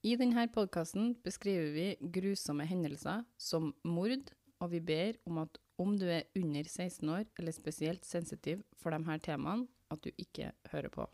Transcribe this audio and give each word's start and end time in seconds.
I 0.00 0.14
denne 0.16 0.46
podkasten 0.48 1.10
beskriver 1.20 1.74
vi 1.74 1.86
grusomme 2.00 2.64
hendelser 2.64 3.20
som 3.36 3.74
mord, 3.84 4.30
og 4.60 4.70
vi 4.72 4.80
ber 4.80 5.18
om 5.28 5.42
at 5.42 5.60
om 5.80 5.92
du 6.00 6.06
er 6.08 6.24
under 6.36 6.64
16 6.64 7.08
år 7.08 7.26
eller 7.38 7.52
spesielt 7.52 8.06
sensitiv 8.08 8.62
for 8.80 8.96
her 8.96 9.20
temaene, 9.20 9.68
at 9.90 10.00
du 10.04 10.10
ikke 10.16 10.52
hører 10.72 10.88
på. 10.88 11.04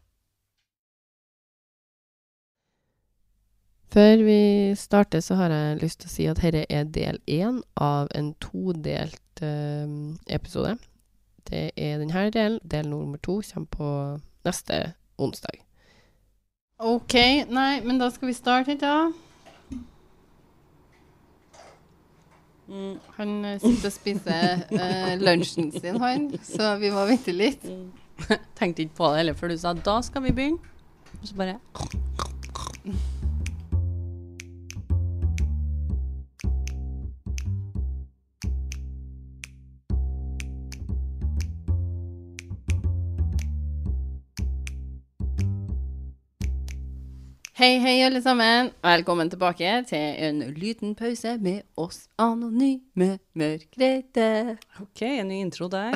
Før 3.91 4.22
vi 4.22 4.75
starter, 4.77 5.21
så 5.21 5.34
har 5.34 5.50
jeg 5.50 5.82
lyst 5.82 6.00
til 6.00 6.11
å 6.11 6.14
si 6.14 6.30
at 6.30 6.43
dette 6.43 6.66
er 6.71 6.84
del 6.84 7.18
én 7.27 7.62
av 7.75 8.11
en 8.14 8.34
todelt 8.39 9.43
eh, 9.43 9.87
episode. 10.30 10.77
Det 11.50 11.71
er 11.75 11.98
denne 11.98 12.30
delen. 12.30 12.61
Del 12.62 12.91
nummer 12.91 13.18
to 13.18 13.41
kommer 13.41 13.71
på 13.71 13.93
neste 14.45 14.82
onsdag. 15.18 15.66
OK. 16.79 17.14
Nei, 17.48 17.80
men 17.84 17.98
da 18.00 18.11
skal 18.12 18.29
vi 18.29 18.34
starte, 18.36 18.77
da. 18.80 19.09
Mm. 22.66 22.96
Han 23.16 23.34
eh, 23.46 23.60
sitter 23.62 23.88
og 23.88 23.95
spiser 23.95 24.64
eh, 24.74 25.12
lunsjen 25.23 25.70
sin, 25.73 26.01
han, 26.02 26.27
så 26.45 26.74
vi 26.82 26.91
må 26.92 27.06
vente 27.09 27.32
litt. 27.32 27.65
Tenkte 28.59 28.84
ikke 28.84 28.98
på 28.98 29.12
det 29.12 29.23
heller 29.23 29.38
før 29.38 29.54
du 29.54 29.59
sa 29.60 29.73
'da 29.73 30.01
skal 30.02 30.24
vi 30.27 30.34
begynne'. 30.34 30.74
Og 31.23 31.28
så 31.28 31.34
bare 31.38 31.59
Hei, 47.56 47.78
hei, 47.80 48.02
alle 48.05 48.20
sammen. 48.20 48.69
Velkommen 48.84 49.30
tilbake 49.33 49.70
til 49.88 50.02
en 50.27 50.42
liten 50.60 50.91
pause 50.92 51.38
med 51.40 51.62
oss 51.80 52.02
anonyme 52.21 53.15
mørkredde. 53.32 54.59
OK, 54.82 55.01
en 55.07 55.30
ny 55.30 55.38
intro 55.40 55.65
der. 55.73 55.95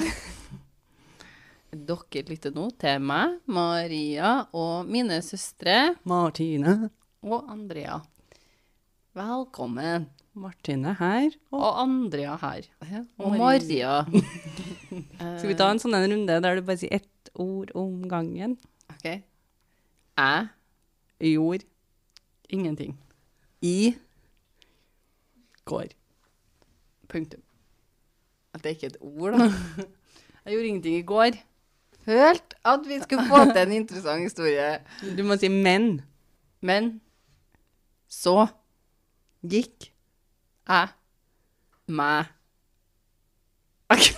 Dere 1.91 2.23
lytter 2.31 2.55
nå 2.55 2.65
til 2.81 3.03
meg, 3.05 3.35
Maria 3.45 4.31
og 4.57 4.89
mine 4.89 5.19
søstre 5.21 5.99
Martine. 6.09 6.89
og 7.21 7.51
Andrea. 7.53 7.99
Velkommen. 9.21 10.07
Martine 10.33 10.95
her. 10.97 11.29
Og 11.53 11.61
Og 11.61 11.83
Andrea 11.83 12.39
her. 12.41 12.71
Og 13.19 13.37
Maria. 13.37 14.07
Maria. 14.09 14.25
skal 15.43 15.53
vi 15.53 15.59
ta 15.61 15.69
en 15.69 15.83
sånn 15.85 15.99
runde 16.09 16.41
der 16.41 16.57
du 16.57 16.65
bare 16.65 16.81
sier 16.81 17.03
ett 17.03 17.35
ord 17.37 17.77
om 17.77 18.01
gangen? 18.09 18.57
OK. 18.97 19.05
Jeg 20.17 20.49
Gjorde 21.21 21.65
ingenting. 22.49 22.99
i 23.63 23.95
går. 25.65 25.85
Punktum. 27.09 27.43
At 28.55 28.65
det 28.65 28.71
ikke 28.71 28.87
er 28.87 28.91
et 28.91 28.97
ord, 29.01 29.33
da. 29.33 29.45
Jeg 30.45 30.53
gjorde 30.55 30.67
ingenting 30.67 30.97
i 30.97 31.03
går. 31.03 31.31
Følte 32.05 32.57
at 32.65 32.81
vi 32.87 32.99
skulle 33.03 33.27
få 33.29 33.45
til 33.53 33.63
en 33.63 33.73
interessant 33.73 34.23
historie. 34.23 34.79
Du 35.19 35.23
må 35.23 35.37
si 35.37 35.49
men. 35.49 36.01
Men 36.61 37.01
så 38.09 38.47
Gikk. 39.43 39.93
jeg 40.69 40.89
meg 41.89 42.25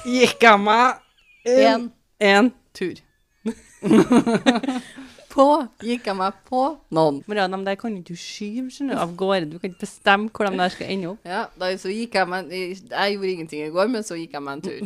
Gikk 0.05 0.45
av 0.45 0.58
meg 0.61 1.00
en 1.48 1.92
en 2.20 2.53
tur. 2.75 2.95
på 5.33 5.47
gikk 5.83 6.09
jeg 6.11 6.19
meg 6.19 6.39
på 6.49 6.63
noen. 6.95 7.21
Maria, 7.31 7.49
de 7.51 7.61
der 7.67 7.79
kan 7.81 7.97
ikke 7.97 8.13
du 8.13 8.21
skyve 8.21 8.69
skjønner 8.73 9.01
av 9.03 9.15
gårde. 9.19 9.49
Du 9.53 9.59
kan 9.59 9.73
ikke 9.73 9.87
bestemme 9.87 10.33
hvor 10.33 10.49
de 10.49 10.61
der 10.61 10.75
skal 10.75 10.91
ende 10.93 11.13
opp. 11.13 11.29
Ja, 11.29 11.45
da, 11.59 11.71
så 11.81 11.93
gikk 11.93 12.19
jeg 12.19 12.29
meg 12.31 12.51
Jeg 12.53 13.15
gjorde 13.15 13.31
ingenting 13.35 13.67
i 13.67 13.71
går, 13.73 13.93
men 13.93 14.07
så 14.07 14.19
gikk 14.21 14.37
jeg 14.37 14.45
meg 14.45 14.59
en 14.59 14.65
tur. 14.67 14.81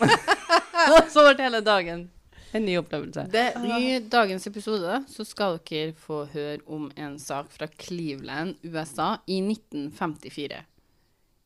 så 1.14 1.26
ble 1.28 1.36
hele 1.44 1.62
dagen 1.64 2.08
en 2.50 2.66
ny 2.66 2.74
opplevelse. 2.80 3.28
Det, 3.30 3.44
I 3.78 4.00
dagens 4.10 4.48
episode 4.50 5.02
så 5.10 5.26
skal 5.26 5.60
dere 5.70 5.94
få 5.94 6.24
høre 6.32 6.58
om 6.66 6.90
en 6.98 7.14
sak 7.22 7.52
fra 7.54 7.70
Cleveland, 7.70 8.58
USA, 8.66 9.14
i 9.30 9.38
1954. 9.44 10.64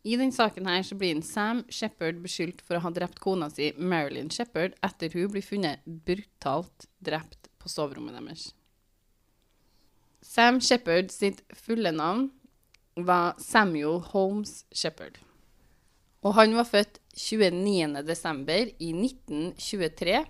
I 0.05 0.17
den 0.21 0.33
saken 0.37 0.67
her 0.69 0.83
så 0.85 0.97
blir 1.01 1.15
en 1.17 1.25
Sam 1.25 1.63
Shepherd 1.73 2.19
beskyldt 2.25 2.61
for 2.65 2.77
å 2.77 2.83
ha 2.85 2.93
drept 2.93 3.21
kona 3.25 3.49
si 3.53 3.71
Marilyn 3.81 4.29
Shepherd 4.33 4.77
etter 4.85 5.13
hun 5.17 5.31
blir 5.33 5.45
funnet 5.45 5.81
brutalt 5.85 6.89
drept 7.05 7.44
på 7.65 7.73
soverommet 7.73 8.17
deres. 8.19 8.53
Sam 10.25 10.61
Shepherd 10.61 11.13
sitt 11.13 11.43
fulle 11.57 11.93
navn 11.93 12.29
var 12.97 13.35
Samuel 13.43 14.01
Holmes 14.13 14.63
Shepherd. 14.73 15.19
Og 16.25 16.37
han 16.39 16.55
var 16.57 16.69
født 16.69 17.01
29. 17.17 18.05
desember 18.07 18.71
i 18.81 18.91
1923 18.95 20.23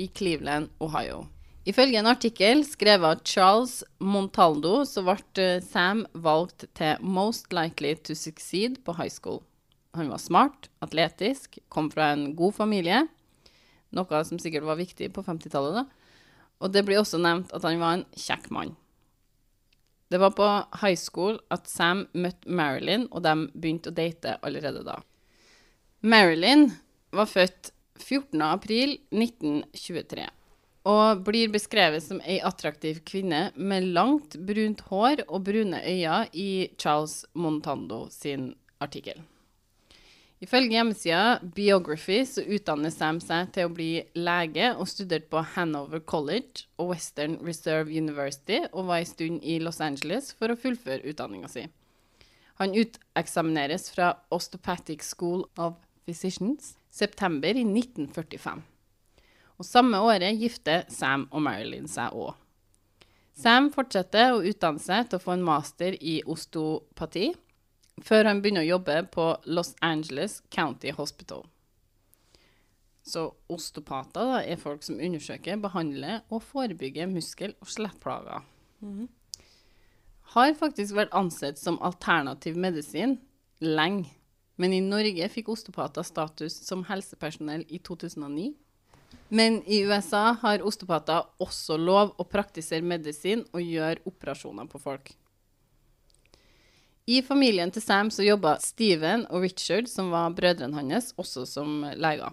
i 0.00 0.06
Cleveland, 0.08 0.70
Ohio. 0.80 1.26
Ifølge 1.64 2.00
en 2.00 2.08
artikkel 2.10 2.60
skrevet 2.68 3.08
av 3.08 3.24
Charles 3.24 3.78
Montaldo, 4.00 4.82
så 4.84 5.04
ble 5.04 5.16
eh, 5.40 5.62
Sam 5.64 6.04
valgt 6.12 6.66
til 6.76 7.00
Most 7.00 7.52
Likely 7.56 7.94
to 8.04 8.16
Succeed 8.18 8.82
på 8.84 8.96
high 8.98 9.12
school. 9.12 9.40
Han 9.96 10.10
var 10.12 10.20
smart, 10.20 10.68
atletisk, 10.84 11.60
kom 11.72 11.88
fra 11.92 12.10
en 12.12 12.32
god 12.36 12.56
familie, 12.56 13.04
noe 13.94 14.24
som 14.26 14.40
sikkert 14.42 14.66
var 14.66 14.80
viktig 14.80 15.12
på 15.14 15.24
50-tallet. 15.24 15.84
da. 15.84 16.03
Og 16.64 16.72
det 16.72 16.84
blir 16.86 17.02
også 17.02 17.20
nevnt 17.20 17.52
at 17.52 17.66
han 17.66 17.82
var 17.82 17.98
en 17.98 18.06
kjekk 18.16 18.48
mann. 18.54 18.72
Det 20.08 20.20
var 20.20 20.32
på 20.36 20.46
high 20.80 20.96
school 20.96 21.38
at 21.52 21.68
Sam 21.68 22.06
møtte 22.16 22.48
Marilyn, 22.48 23.08
og 23.10 23.24
de 23.24 23.34
begynte 23.52 23.90
å 23.90 23.96
date 23.96 24.38
allerede 24.46 24.84
da. 24.86 25.00
Marilyn 26.04 26.68
var 27.14 27.28
født 27.28 27.72
14. 28.00 28.40
april 28.44 28.96
1923 29.12 30.26
og 30.84 31.22
blir 31.24 31.52
beskrevet 31.52 32.04
som 32.04 32.20
ei 32.20 32.36
attraktiv 32.44 33.00
kvinne 33.08 33.46
med 33.56 33.86
langt, 33.96 34.36
brunt 34.36 34.82
hår 34.90 35.24
og 35.24 35.46
brune 35.46 35.80
øyne 35.80 36.18
i 36.36 36.68
Charles 36.76 37.22
Montando 37.32 38.04
sin 38.12 38.50
artikkel. 38.84 39.22
Ifølge 40.44 40.76
hjemmesida 40.76 41.38
Biography 41.56 42.18
så 42.28 42.42
utdanner 42.44 42.92
Sam 42.92 43.16
seg 43.22 43.54
til 43.54 43.68
å 43.68 43.72
bli 43.72 44.02
lege 44.18 44.74
og 44.74 44.90
studerte 44.90 45.30
på 45.32 45.40
Hanover 45.54 46.02
College 46.04 46.66
og 46.76 46.90
Western 46.90 47.38
Reserve 47.46 47.88
University 47.88 48.58
og 48.66 48.90
var 48.90 49.00
en 49.00 49.08
stund 49.08 49.40
i 49.40 49.56
Los 49.62 49.80
Angeles 49.84 50.34
for 50.36 50.52
å 50.52 50.58
fullføre 50.60 51.06
utdanninga 51.08 51.48
si. 51.48 51.64
Han 52.60 52.76
uteksamineres 52.76 53.88
fra 53.94 54.12
Osteopathic 54.34 55.06
School 55.06 55.46
of 55.56 55.78
Physicians 56.04 56.74
september 56.92 57.56
i 57.56 57.64
1945. 57.64 58.60
Og 59.58 59.66
samme 59.66 60.02
året 60.04 60.36
gifter 60.38 60.84
Sam 60.92 61.24
og 61.32 61.46
Marilyn 61.46 61.88
seg 61.88 62.12
òg. 62.12 62.34
Sam 63.34 63.72
fortsetter 63.74 64.34
å 64.34 64.44
utdanne 64.44 64.82
seg 64.82 65.08
til 65.08 65.18
å 65.18 65.24
få 65.24 65.34
en 65.34 65.46
master 65.46 65.96
i 65.98 66.20
osteopati, 66.30 67.32
før 68.02 68.30
han 68.30 68.40
begynner 68.42 68.64
å 68.64 68.72
jobbe 68.74 69.02
på 69.14 69.26
Los 69.46 69.74
Angeles 69.84 70.40
County 70.50 70.90
Hospital. 70.96 71.44
Så 73.04 73.26
osteopater 73.52 74.24
da, 74.30 74.40
er 74.40 74.56
folk 74.60 74.82
som 74.82 74.96
undersøker, 74.96 75.60
behandler 75.60 76.22
og 76.32 76.42
forebygger 76.42 77.10
muskel- 77.10 77.56
og 77.60 77.68
skjelettplager. 77.68 78.42
Har 80.34 80.54
faktisk 80.58 80.96
vært 80.96 81.12
ansett 81.12 81.60
som 81.60 81.78
alternativ 81.84 82.56
medisin 82.56 83.18
lenge. 83.60 84.08
Men 84.56 84.72
i 84.72 84.80
Norge 84.80 85.28
fikk 85.28 85.48
osteopater 85.50 86.06
status 86.06 86.56
som 86.64 86.84
helsepersonell 86.86 87.64
i 87.68 87.78
2009. 87.78 88.54
Men 89.28 89.62
i 89.66 89.82
USA 89.82 90.32
har 90.40 90.62
osteopater 90.62 91.26
også 91.42 91.76
lov 91.76 92.14
å 92.18 92.26
praktisere 92.28 92.86
medisin 92.86 93.44
og 93.52 93.62
gjøre 93.62 94.02
operasjoner 94.06 94.68
på 94.70 94.80
folk. 94.82 95.10
I 97.04 97.20
familien 97.20 97.68
til 97.68 97.84
Sam 97.84 98.08
så 98.08 98.24
jobba 98.24 98.54
Steven 98.64 99.26
og 99.28 99.42
Richard, 99.44 99.90
som 99.92 100.08
var 100.14 100.32
brødrene 100.32 100.78
hans, 100.78 101.12
også 101.20 101.44
som 101.44 101.82
leger. 102.00 102.32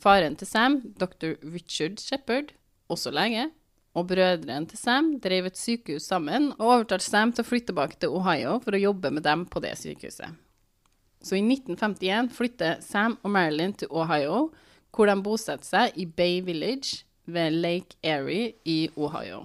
Faren 0.00 0.36
til 0.38 0.48
Sam, 0.48 0.80
dr. 0.96 1.34
Richard 1.44 1.98
Shepherd, 2.00 2.54
også 2.88 3.12
lege, 3.12 3.50
og 3.92 4.06
brødrene 4.08 4.68
til 4.70 4.80
Sam 4.80 5.10
drev 5.20 5.50
et 5.50 5.60
sykehus 5.60 6.06
sammen 6.08 6.52
og 6.56 6.70
overtalte 6.70 7.04
Sam 7.04 7.34
til 7.34 7.44
å 7.44 7.48
flytte 7.50 7.72
tilbake 7.72 8.00
til 8.00 8.14
Ohio 8.16 8.56
for 8.64 8.76
å 8.76 8.80
jobbe 8.80 9.12
med 9.12 9.26
dem 9.28 9.44
på 9.50 9.60
det 9.64 9.74
sykehuset. 9.80 10.38
Så 11.20 11.36
i 11.36 11.42
1951 11.42 12.32
flytter 12.32 12.80
Sam 12.84 13.18
og 13.20 13.34
Marilyn 13.34 13.74
til 13.76 13.90
Ohio, 13.90 14.48
hvor 14.94 15.10
de 15.10 15.18
bosetter 15.20 15.68
seg 15.68 16.00
i 16.00 16.06
Bay 16.06 16.40
Village 16.46 17.02
ved 17.28 17.58
Lake 17.60 17.98
Erie 18.00 18.54
i 18.64 18.86
Ohio. 18.96 19.44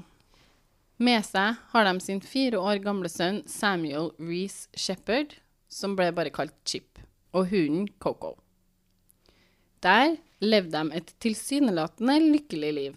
Med 1.01 1.23
seg 1.25 1.57
har 1.71 1.87
de 1.87 1.99
sin 2.03 2.21
fire 2.21 2.59
år 2.61 2.81
gamle 2.83 3.09
sønn 3.09 3.41
Samuel 3.49 4.11
Reece 4.21 4.69
Shepherd, 4.77 5.39
som 5.67 5.95
ble 5.97 6.11
bare 6.13 6.33
kalt 6.33 6.53
Chip, 6.69 6.99
og 7.33 7.49
hunden 7.49 7.87
Coco. 7.97 8.35
Der 9.81 10.17
levde 10.43 10.77
de 10.77 10.99
et 10.99 11.15
tilsynelatende 11.23 12.19
lykkelig 12.21 12.71
liv. 12.77 12.93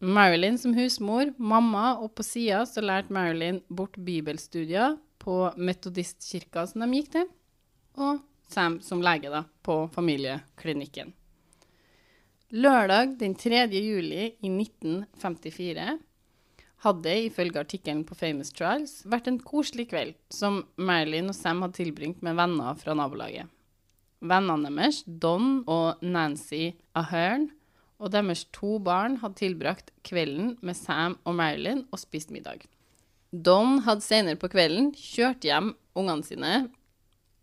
Marilyn 0.00 0.56
som 0.56 0.72
husmor, 0.72 1.34
mamma, 1.36 1.98
og 2.00 2.14
på 2.16 2.24
sida 2.24 2.64
så 2.64 2.80
lærte 2.80 3.12
Marilyn 3.12 3.60
bort 3.68 3.98
bibelstudier 4.00 4.96
på 5.20 5.52
metodistkirka 5.60 6.64
som 6.70 6.86
de 6.86 6.96
gikk 6.96 7.12
til, 7.18 7.28
og 8.00 8.24
Sam 8.50 8.80
som 8.82 9.02
lege 9.04 9.30
da, 9.30 9.44
på 9.62 9.84
familieklinikken. 9.94 11.12
Lørdag 12.50 13.12
den 13.20 13.36
3. 13.38 13.68
juli 13.70 14.24
i 14.40 14.48
1954 14.50 15.84
hadde, 16.84 17.14
ifølge 17.28 17.60
artikkelen 17.60 18.02
på 18.08 18.16
Famous 18.16 18.52
Trials, 18.56 19.00
vært 19.08 19.28
en 19.28 19.40
koselig 19.42 19.90
kveld 19.92 20.14
som 20.32 20.62
Marilyn 20.80 21.30
og 21.32 21.36
Sam 21.36 21.62
hadde 21.64 21.80
tilbringt 21.80 22.22
med 22.24 22.38
venner 22.38 22.76
fra 22.80 22.96
nabolaget. 22.96 23.50
Vennene 24.20 24.68
deres, 24.68 25.02
Don 25.06 25.62
og 25.70 26.00
Nancy 26.04 26.74
Ahern, 26.96 27.48
og 28.00 28.12
deres 28.14 28.46
to 28.56 28.78
barn 28.80 29.18
hadde 29.20 29.36
tilbrakt 29.40 29.92
kvelden 30.08 30.54
med 30.64 30.76
Sam 30.76 31.18
og 31.28 31.36
Marilyn 31.36 31.84
og 31.92 32.00
spist 32.00 32.32
middag. 32.32 32.64
Don 33.30 33.82
hadde 33.84 34.04
senere 34.04 34.40
på 34.40 34.48
kvelden 34.50 34.90
kjørt 34.96 35.44
hjem 35.46 35.74
ungene 35.94 36.26
sine, 36.26 36.54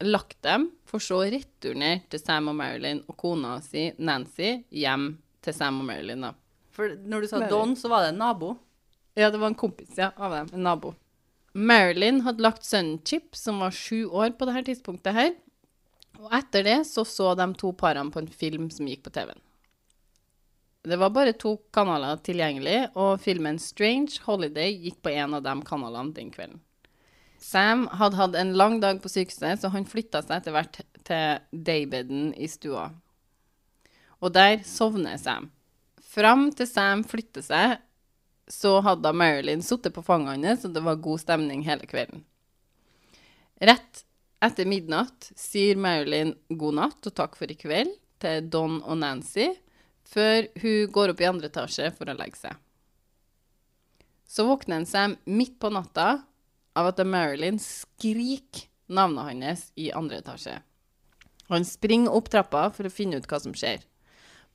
lagt 0.03 0.37
dem, 0.45 0.71
for 0.85 1.01
så 1.01 1.21
å 1.21 1.29
returnere 1.29 2.03
til 2.11 2.21
Sam 2.21 2.49
og 2.51 2.57
Marilyn 2.59 3.03
og 3.07 3.17
kona 3.21 3.57
si 3.65 3.89
Nancy 3.97 4.63
hjem 4.73 5.11
til 5.45 5.55
Sam 5.55 5.81
og 5.81 5.87
Marilyn. 5.89 6.25
da. 6.27 6.33
For 6.73 6.93
når 6.93 7.21
du 7.21 7.29
sa. 7.31 7.41
Don, 7.49 7.73
så 7.77 7.89
var 7.89 8.05
det 8.05 8.13
en 8.13 8.21
nabo. 8.21 8.55
Ja, 9.17 9.31
det 9.33 9.39
var 9.41 9.49
en 9.49 9.57
kompis 9.57 9.97
ja, 9.97 10.11
av 10.15 10.31
dem, 10.31 10.49
en 10.53 10.63
nabo. 10.67 10.93
Marilyn 11.57 12.21
hadde 12.21 12.43
lagt 12.45 12.65
sønnen 12.67 12.99
Chip, 13.01 13.35
som 13.35 13.63
var 13.63 13.73
sju 13.73 14.05
år 14.05 14.35
på 14.37 14.45
dette 14.45 14.67
tidspunktet 14.67 15.15
her. 15.17 15.31
Og 16.21 16.29
etter 16.37 16.65
det 16.67 16.77
så 16.85 17.01
så 17.05 17.31
de 17.37 17.47
to 17.57 17.71
parene 17.73 18.13
på 18.13 18.21
en 18.21 18.29
film 18.29 18.67
som 18.73 18.85
gikk 18.89 19.01
på 19.07 19.13
TV-en. 19.15 19.41
Det 20.87 20.99
var 21.01 21.09
bare 21.15 21.33
to 21.33 21.55
kanaler 21.73 22.21
tilgjengelig, 22.23 22.91
og 22.93 23.17
filmen 23.19 23.57
Strange 23.59 24.21
Holiday 24.27 24.77
gikk 24.85 25.01
på 25.01 25.15
en 25.17 25.33
av 25.39 25.43
de 25.43 25.55
kanalene 25.65 26.13
den 26.13 26.29
kvelden. 26.31 26.61
Sam 27.41 27.87
hadde 27.97 28.17
hatt 28.21 28.37
en 28.37 28.53
lang 28.57 28.77
dag 28.81 29.01
på 29.01 29.09
sykehuset, 29.09 29.61
så 29.61 29.73
han 29.73 29.89
flytta 29.89 30.21
seg 30.25 30.39
etter 30.39 30.53
hvert 30.53 30.79
til 31.09 31.41
daybeden 31.51 32.31
i 32.37 32.47
stua. 32.49 32.91
Og 34.21 34.33
der 34.37 34.61
sovner 34.65 35.17
Sam. 35.21 35.49
Fram 36.05 36.47
til 36.53 36.69
Sam 36.69 37.03
flytter 37.05 37.45
seg, 37.45 37.77
så 38.47 38.77
hadde 38.85 39.13
Marilyn 39.13 39.63
sittet 39.65 39.95
på 39.95 40.03
fanget 40.05 40.45
hans, 40.47 40.65
og 40.65 40.73
det 40.75 40.83
var 40.85 41.01
god 41.03 41.21
stemning 41.23 41.63
hele 41.67 41.87
kvelden. 41.89 42.23
Rett 43.59 44.03
etter 44.43 44.69
midnatt 44.69 45.31
sier 45.35 45.79
Marilyn 45.81 46.35
god 46.49 46.77
natt 46.77 47.09
og 47.09 47.15
takk 47.17 47.35
for 47.39 47.49
i 47.49 47.57
kveld 47.57 47.95
til 48.21 48.47
Don 48.53 48.79
og 48.83 48.99
Nancy, 49.01 49.49
før 50.07 50.47
hun 50.61 50.93
går 50.93 51.13
opp 51.13 51.21
i 51.21 51.27
andre 51.29 51.49
etasje 51.51 51.89
for 51.97 52.09
å 52.09 52.15
legge 52.17 52.39
seg. 52.39 52.55
Så 54.27 54.45
våkner 54.47 54.81
han 54.81 54.87
seg 54.87 55.17
midt 55.25 55.57
på 55.59 55.71
natta 55.73 56.21
av 56.77 56.89
at 56.91 57.01
Marilyn 57.07 57.59
skriker 57.63 58.67
navnet 58.87 59.43
hans 59.43 59.67
i 59.75 59.89
andre 59.95 60.21
etasje. 60.21 60.57
Han 61.51 61.65
springer 61.67 62.15
opp 62.15 62.29
trappa 62.31 62.67
for 62.75 62.87
å 62.87 62.93
finne 62.93 63.19
ut 63.19 63.27
hva 63.27 63.39
som 63.39 63.55
skjer. 63.55 63.81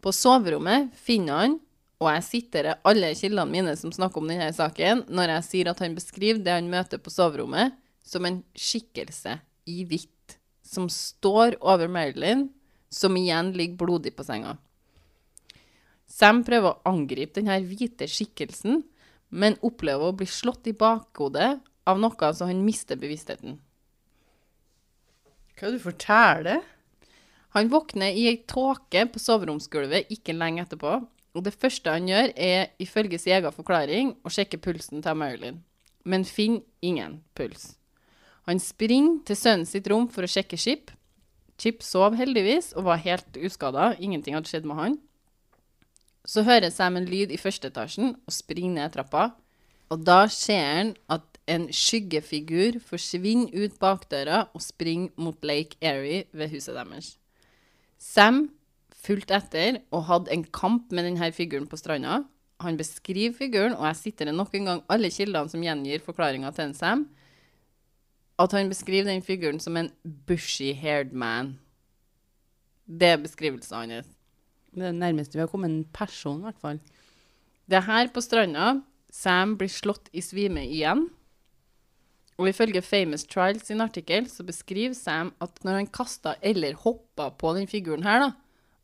På 0.05 0.13
soverommet 0.13 0.93
finner 0.99 1.41
han, 1.41 1.59
og 2.03 2.09
jeg 2.11 2.25
siterer 2.27 2.81
alle 2.89 3.13
kildene 3.15 3.51
mine 3.51 3.75
som 3.79 3.93
snakker 3.95 4.23
om 4.23 4.31
denne 4.31 4.51
saken, 4.55 5.05
når 5.09 5.37
jeg 5.37 5.47
sier 5.49 5.71
at 5.71 5.83
han 5.85 5.95
beskriver 5.97 6.43
det 6.43 6.57
han 6.57 6.71
møter 6.73 7.01
på 7.03 7.13
soverommet, 7.13 7.77
som 8.03 8.27
en 8.27 8.41
skikkelse 8.59 9.39
i 9.71 9.85
hvitt, 9.87 10.37
som 10.67 10.89
står 10.91 11.57
over 11.61 11.91
Marilyn, 11.93 12.49
som 12.93 13.17
igjen 13.17 13.53
ligger 13.57 13.85
blodig 13.85 14.15
på 14.17 14.27
senga. 14.27 14.57
Sam 16.11 16.43
prøver 16.45 16.75
å 16.75 16.91
angripe 16.91 17.39
denne 17.39 17.61
hvite 17.65 18.09
skikkelsen, 18.11 18.83
men 19.33 19.57
opplever 19.65 20.11
å 20.11 20.17
bli 20.17 20.27
slått 20.29 20.69
i 20.69 20.77
bakhodet 20.77 21.55
av 21.89 22.01
noe 22.03 22.33
så 22.37 22.51
han 22.51 22.67
mister 22.67 22.99
bevisstheten. 23.01 23.57
Hva 25.57 25.69
er 25.69 25.73
det 25.73 25.79
du 25.79 25.85
forteller? 25.87 26.61
Han 27.57 27.69
våkner 27.73 28.13
i 28.17 28.27
ei 28.31 28.39
tåke 28.49 29.05
på 29.13 29.21
soveromsgulvet 29.21 30.13
ikke 30.13 30.37
lenge 30.37 30.65
etterpå, 30.65 30.99
og 31.33 31.45
det 31.47 31.55
første 31.57 31.93
han 31.93 32.09
gjør, 32.09 32.33
er 32.37 32.73
ifølge 32.83 33.19
sin 33.19 33.37
egen 33.39 33.55
forklaring 33.55 34.17
å 34.25 34.33
sjekke 34.33 34.61
pulsen 34.61 35.05
til 35.05 35.17
Marilyn, 35.17 35.63
men 36.05 36.27
finner 36.29 36.65
ingen 36.85 37.21
puls. 37.37 37.73
Han 38.49 38.59
springer 38.61 39.23
til 39.27 39.39
sønnen 39.39 39.69
sitt 39.69 39.87
rom 39.91 40.09
for 40.11 40.27
å 40.27 40.31
sjekke 40.31 40.59
Chip. 40.59 40.91
Chip 41.63 41.83
sov 41.87 42.17
heldigvis 42.19 42.73
og 42.75 42.89
var 42.89 43.03
helt 43.05 43.39
uskada, 43.39 43.93
ingenting 44.03 44.35
hadde 44.35 44.51
skjedd 44.51 44.67
med 44.67 44.81
han. 44.81 44.99
Så 46.27 46.45
hører 46.47 46.71
Sam 46.71 46.99
en 46.99 47.07
lyd 47.09 47.33
i 47.35 47.41
første 47.41 47.71
etasjen 47.71 48.17
og 48.17 48.35
springer 48.35 48.77
ned 48.77 48.97
trappa, 48.97 49.31
og 49.93 50.03
da 50.07 50.25
ser 50.31 50.63
han 50.63 50.93
at 51.13 51.27
en 51.51 51.67
skyggefigur 51.75 52.79
forsvinner 52.87 53.51
ut 53.65 53.79
bakdøra 53.83 54.47
og 54.55 54.63
springer 54.63 55.11
mot 55.21 55.39
Lake 55.45 55.79
Erie 55.83 56.25
ved 56.33 56.53
huset 56.55 56.77
deres. 56.79 57.17
Sam 57.99 58.49
fulgte 59.03 59.37
etter 59.39 59.81
og 59.95 60.07
hadde 60.09 60.33
en 60.35 60.45
kamp 60.55 60.93
med 60.95 61.07
denne 61.09 61.33
figuren 61.35 61.67
på 61.71 61.79
stranda. 61.81 62.23
Han 62.63 62.79
beskriver 62.79 63.35
figuren, 63.35 63.75
og 63.75 63.89
jeg 63.89 63.99
siterer 63.99 64.35
nok 64.35 64.55
en 64.55 64.69
gang 64.69 64.83
alle 64.93 65.11
kildene 65.11 65.51
som 65.51 65.65
gjengir 65.65 66.05
forklaringa 66.05 66.53
til 66.55 66.69
en 66.69 66.79
Sam, 66.79 67.07
at 68.39 68.55
han 68.57 68.71
beskriver 68.71 69.11
den 69.11 69.23
figuren 69.23 69.61
som 69.61 69.77
en 69.77 69.91
bushy-haired 70.29 71.13
man. 71.13 71.57
Det 72.87 73.15
er 73.15 73.23
beskrivelsen 73.23 73.93
hans. 73.93 74.13
Det 74.73 74.89
er 74.89 74.95
nærmeste 74.97 75.37
vi 75.37 75.43
har 75.43 75.51
kommet 75.51 75.71
en 75.71 75.85
person, 75.95 76.41
i 76.41 76.49
hvert 76.49 76.63
fall. 76.63 76.79
Det 77.69 77.79
er 77.79 77.87
her 77.87 78.09
på 78.13 78.23
stranda 78.25 78.81
Sam 79.13 79.59
blir 79.61 79.69
slått 79.69 80.09
i 80.17 80.23
svime 80.25 80.65
igjen. 80.65 81.11
Og 82.41 82.49
ifølge 82.49 82.81
Famous 82.83 83.27
Trials 83.29 83.67
sin 83.69 83.83
artikkel 83.85 84.25
så 84.31 84.47
beskriver 84.47 84.97
Sam 84.97 85.35
at 85.45 85.61
når 85.67 85.83
han 85.83 85.91
kasta 85.93 86.35
eller 86.41 86.79
hoppa 86.81 87.29
på 87.37 87.53
den 87.59 87.69
figuren 87.69 88.07
her, 88.07 88.25
da, 88.25 88.31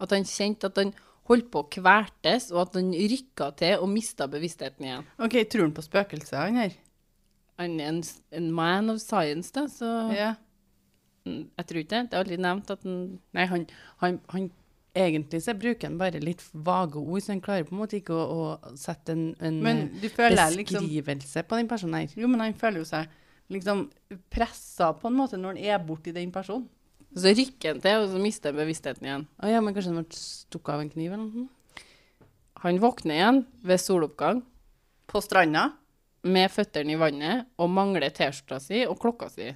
at 0.00 0.14
han 0.14 0.26
kjente 0.28 0.70
at 0.70 0.78
han 0.80 0.92
holdt 1.28 1.50
på 1.52 1.60
å 1.64 1.68
kvertes, 1.68 2.50
og 2.54 2.62
at 2.62 2.76
han 2.78 2.92
rykka 2.96 3.50
til 3.60 3.82
og 3.84 3.90
mista 3.92 4.28
bevisstheten 4.30 4.86
igjen. 4.86 5.08
OK, 5.20 5.34
tror 5.50 5.66
han 5.66 5.74
på 5.76 5.84
spøkelser, 5.84 6.38
han 6.40 6.56
her? 6.62 6.76
Han 7.58 7.74
er 7.82 7.90
en, 7.90 7.98
en 8.38 8.46
man 8.54 8.88
of 8.94 9.00
science, 9.02 9.50
da, 9.52 9.66
så 9.68 9.88
Ja. 10.14 10.30
mm, 11.26 11.42
jeg 11.58 11.66
tror 11.68 11.80
ikke 11.82 11.90
det. 11.96 12.04
Det 12.10 12.16
er 12.16 12.22
aldri 12.24 12.38
nevnt 12.40 12.70
at 12.70 12.86
han 12.86 12.96
Nei, 13.36 13.44
han, 13.50 13.66
han, 14.04 14.20
han 14.34 14.48
Egentlig 14.98 15.42
så 15.44 15.52
bruker 15.54 15.86
han 15.86 15.98
bare 16.00 16.18
litt 16.18 16.40
vage 16.52 16.98
ord, 16.98 17.20
så 17.22 17.30
han 17.34 17.42
klarer 17.44 17.66
på 17.68 17.74
en 17.76 17.78
måte 17.82 17.98
ikke 18.00 18.16
å, 18.16 18.22
å 18.72 18.76
sette 18.80 19.12
en, 19.14 19.26
en 19.44 19.58
Men 19.62 19.82
du 20.00 20.08
føler 20.10 20.56
liksom 20.56 20.86
beskrivelse 20.88 21.44
på 21.46 21.58
den 21.60 21.68
personen 21.70 22.00
her. 22.00 22.14
Jo, 22.18 22.26
men 22.26 22.40
han 22.42 22.56
føler 22.58 22.80
jo 22.82 22.88
seg 22.88 23.06
liksom 23.52 23.84
pressa 24.32 24.88
på 24.98 25.06
en 25.10 25.18
måte 25.20 25.38
når 25.38 25.54
han 25.54 25.60
er 25.76 25.84
borti 25.86 26.14
den 26.16 26.32
personen. 26.34 26.66
Så 27.16 27.32
rykker 27.34 27.74
han 27.74 27.82
til, 27.82 28.02
og 28.02 28.10
så 28.12 28.20
mister 28.22 28.52
han 28.52 28.60
bevisstheten 28.60 29.06
igjen. 29.08 29.24
Å 29.40 29.52
ja, 29.52 29.62
men 29.64 29.76
kanskje 29.76 29.92
han 29.94 30.02
ble 30.02 30.18
stukket 30.18 30.74
av 30.74 30.82
en 30.84 30.92
kniv 30.92 31.14
eller 31.14 31.24
noe? 31.24 31.48
Han 32.64 32.80
våkner 32.82 33.14
igjen 33.14 33.44
ved 33.62 33.80
soloppgang 33.80 34.42
På 35.08 35.22
stranda. 35.22 35.70
med 36.22 36.50
føttene 36.50 36.92
i 36.92 36.98
vannet 36.98 37.46
og 37.56 37.70
mangler 37.70 38.10
T-skjorta 38.10 38.58
si 38.60 38.82
og 38.84 38.98
klokka 39.00 39.30
si. 39.30 39.46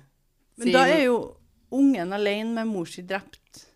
Men 0.56 0.72
da 0.72 0.86
er 0.86 1.04
jo 1.08 1.16
ungen 1.74 2.14
alene 2.14 2.54
med 2.54 2.70
mor 2.70 2.86
si 2.86 3.02
drept. 3.02 3.66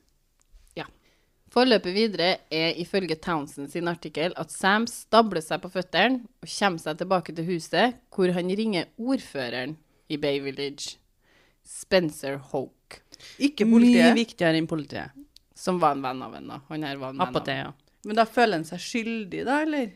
Forløpet 1.56 1.94
videre 1.94 2.26
er 2.52 2.76
ifølge 2.82 3.16
Townsend 3.16 3.70
sin 3.72 3.88
artikkel 3.88 4.34
at 4.36 4.50
Sam 4.52 4.84
stabler 4.90 5.40
seg 5.40 5.62
på 5.62 5.70
føttene 5.72 6.26
og 6.44 6.50
kommer 6.50 6.82
seg 6.82 6.98
tilbake 7.00 7.32
til 7.32 7.46
huset, 7.48 7.94
hvor 8.12 8.28
han 8.36 8.50
ringer 8.58 8.90
ordføreren 9.00 9.72
i 10.12 10.18
Bay 10.20 10.42
Village, 10.44 10.98
Spencer 11.66 12.38
Hoke, 12.52 13.02
Ikke 13.42 13.66
politiet. 13.66 14.06
Mye 14.06 14.16
viktigere 14.16 14.60
enn 14.60 14.68
politiet. 14.70 15.10
som 15.56 15.78
var 15.80 15.96
en 15.96 16.02
venn 16.04 16.22
av 16.22 16.34
henne. 16.36 16.60
Han 16.68 16.82
her 16.84 16.98
var 17.00 17.14
en 17.14 17.20
venn 17.22 17.36
av 17.40 17.48
ja. 17.48 17.70
Men 18.06 18.18
da 18.18 18.26
føler 18.28 18.60
han 18.60 18.66
seg 18.68 18.82
skyldig, 18.82 19.44
da, 19.48 19.62
eller? 19.64 19.88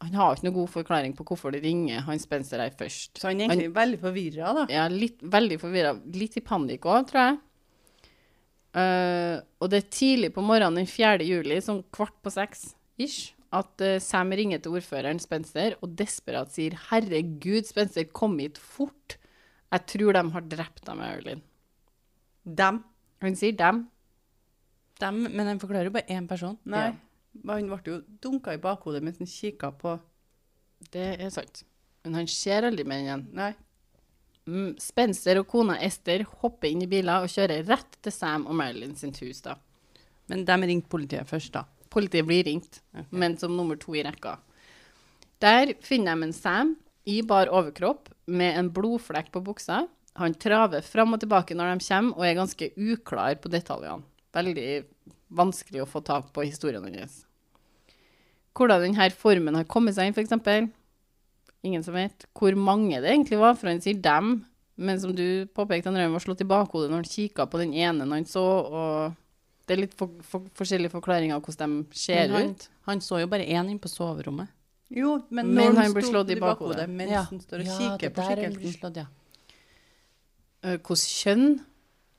Han 0.00 0.14
har 0.16 0.36
ikke 0.36 0.46
noe 0.46 0.56
god 0.56 0.70
forklaring 0.72 1.12
på 1.16 1.26
hvorfor 1.28 1.52
de 1.52 1.60
ringer 1.60 2.06
han 2.06 2.20
Spencer 2.22 2.62
her 2.62 2.72
først. 2.72 3.18
Så 3.20 3.28
han 3.28 3.42
er 3.42 3.50
egentlig 3.50 3.74
veldig 3.76 3.98
forvirra, 4.00 4.52
da. 4.56 4.64
Ja, 4.72 4.86
litt, 4.88 5.18
veldig 5.20 5.58
forvirra. 5.60 5.92
Litt 6.14 6.38
i 6.40 6.44
panikk 6.44 6.88
òg, 6.88 7.10
tror 7.10 7.20
jeg. 7.26 7.40
Uh, 8.70 9.42
og 9.58 9.72
det 9.72 9.80
er 9.82 9.92
tidlig 9.92 10.30
på 10.32 10.44
morgenen 10.46 10.78
den 10.78 10.88
4. 10.88 11.26
juli, 11.26 11.58
sånn 11.60 11.82
kvart 11.92 12.14
på 12.22 12.32
seks 12.32 12.68
ish, 13.02 13.34
at 13.52 13.82
uh, 13.82 13.96
Sam 14.00 14.30
ringer 14.38 14.62
til 14.62 14.78
ordføreren 14.78 15.20
Spencer 15.20 15.74
og 15.82 15.96
desperat 15.98 16.54
sier 16.54 16.78
'Herregud, 16.78 17.66
Spencer, 17.68 18.06
kom 18.06 18.38
hit 18.38 18.62
fort'. 18.62 19.18
Jeg 19.70 19.86
tror 19.92 20.16
de 20.16 20.24
har 20.34 20.46
drept 20.50 20.82
deg, 20.86 20.98
Marilyn. 20.98 21.42
Dem. 22.44 22.82
Hun 23.20 23.36
sier 23.36 23.52
'dem'. 23.52 23.86
Dem, 25.00 25.22
men 25.22 25.46
den 25.46 25.60
forklarer 25.60 25.88
jo 25.88 25.94
bare 25.94 26.10
én 26.12 26.26
person. 26.28 26.58
Nei. 26.64 26.92
Han 27.46 27.68
ble 27.68 27.80
jo 27.86 28.00
dunka 28.20 28.54
i 28.54 28.60
bakhodet 28.60 29.02
mens 29.02 29.18
han 29.18 29.26
kikka 29.26 29.70
på 29.70 29.98
Det 30.92 31.20
er 31.20 31.30
sant. 31.30 31.62
Men 32.04 32.14
han 32.14 32.26
ser 32.26 32.64
aldri 32.64 32.84
mer 32.84 33.02
igjen. 33.04 33.26
Nei. 33.36 33.52
Mm, 34.48 34.78
Spencer 34.80 35.38
og 35.38 35.46
kona 35.46 35.76
Esther 35.84 36.24
hopper 36.40 36.70
inn 36.70 36.82
i 36.82 36.88
biler 36.88 37.22
og 37.22 37.28
kjører 37.28 37.66
rett 37.68 37.98
til 38.02 38.12
Sam 38.12 38.46
og 38.48 38.56
Marilyn 38.56 38.96
sitt 38.96 39.20
hus. 39.20 39.42
da. 39.44 39.58
Men 40.28 40.44
de 40.44 40.56
ringte 40.66 40.88
politiet 40.88 41.28
først, 41.28 41.52
da. 41.52 41.64
Politiet 41.90 42.26
blir 42.26 42.44
ringt, 42.46 42.80
okay. 42.94 43.04
men 43.10 43.36
som 43.36 43.56
nummer 43.56 43.76
to 43.76 43.94
i 43.94 44.02
rekka. 44.02 44.38
Der 45.42 45.74
finner 45.82 46.16
de 46.16 46.28
en 46.28 46.32
Sam 46.32 46.76
i 47.08 47.20
bar 47.22 47.50
overkropp 47.52 48.10
med 48.30 48.58
en 48.58 48.70
blodflekk 48.74 49.30
på 49.32 49.42
buksa. 49.44 49.84
Han 50.20 50.34
traver 50.34 50.84
fram 50.84 51.14
og 51.14 51.22
tilbake 51.22 51.56
når 51.56 51.74
de 51.74 51.86
kommer, 51.86 52.16
og 52.18 52.26
er 52.26 52.38
ganske 52.38 52.70
uklar 52.76 53.38
på 53.40 53.52
detaljene. 53.52 54.04
Veldig 54.34 54.66
vanskelig 55.34 55.82
å 55.82 55.88
få 55.88 56.02
tak 56.06 56.30
på 56.34 56.44
historien 56.46 56.84
hans. 56.84 57.24
Hvordan 58.54 58.84
denne 58.84 59.08
formen 59.14 59.56
har 59.58 59.66
kommet 59.70 59.96
seg 59.96 60.10
inn, 60.10 60.16
f.eks. 60.16 60.70
Ingen 61.66 61.84
som 61.84 61.96
vet. 61.96 62.26
Hvor 62.36 62.56
mange 62.56 63.00
det 63.02 63.10
egentlig 63.12 63.38
var, 63.40 63.56
for 63.58 63.70
han 63.70 63.82
sier 63.84 63.98
dem. 64.00 64.40
Men 64.80 65.00
som 65.00 65.12
du 65.14 65.46
påpekte, 65.54 65.92
han 65.92 66.14
var 66.14 66.22
slått 66.24 66.40
i 66.44 66.48
bakhodet 66.48 66.88
når 66.90 67.02
han 67.02 67.10
kikka 67.10 67.46
på 67.50 67.60
den 67.60 67.74
ene 67.76 68.06
han 68.08 68.24
så, 68.28 68.44
og 68.64 69.18
det 69.68 69.76
er 69.76 69.82
litt 69.84 69.96
for, 69.98 70.22
for, 70.26 70.46
forskjellige 70.56 70.94
forklaringer 70.94 71.36
av 71.36 71.44
hvordan 71.44 71.82
de 71.82 71.98
ser 72.00 72.32
han, 72.32 72.54
ut. 72.54 72.64
han 72.88 73.02
så 73.04 73.20
jo 73.20 73.28
bare 73.30 73.44
én 73.46 73.68
inn 73.70 73.78
på 73.82 73.90
soverommet. 73.92 74.48
Jo, 74.90 75.20
men, 75.30 75.52
Men 75.54 75.76
han 75.78 75.92
blir 75.94 76.02
slått 76.08 76.30
i 76.34 76.36
bakhodet. 76.40 76.88
mens 76.90 77.10
Ja. 77.12 77.22
han 77.30 77.38
står 77.40 77.60
og 77.62 77.66
kikker 77.66 78.10
på 78.10 78.22
skikkelsen. 78.26 79.06
Eh, 80.62 80.76
Hvilket 80.76 81.04
kjønn 81.24 81.60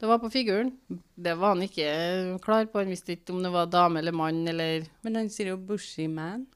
det 0.02 0.08
var 0.10 0.18
på 0.18 0.32
figuren, 0.34 0.72
det 1.16 1.36
var 1.38 1.54
han 1.54 1.62
ikke 1.62 2.40
klar 2.42 2.66
på. 2.66 2.80
Han 2.82 2.90
visste 2.90 3.14
ikke 3.14 3.36
om 3.36 3.44
det 3.44 3.52
var 3.54 3.68
dame 3.70 4.00
eller 4.00 4.12
mann 4.18 4.48
eller 4.48 4.88
Men 5.04 5.16
han 5.16 5.30
sier 5.30 5.48
jo 5.52 5.58
'bushy 5.58 6.08
man'. 6.10 6.48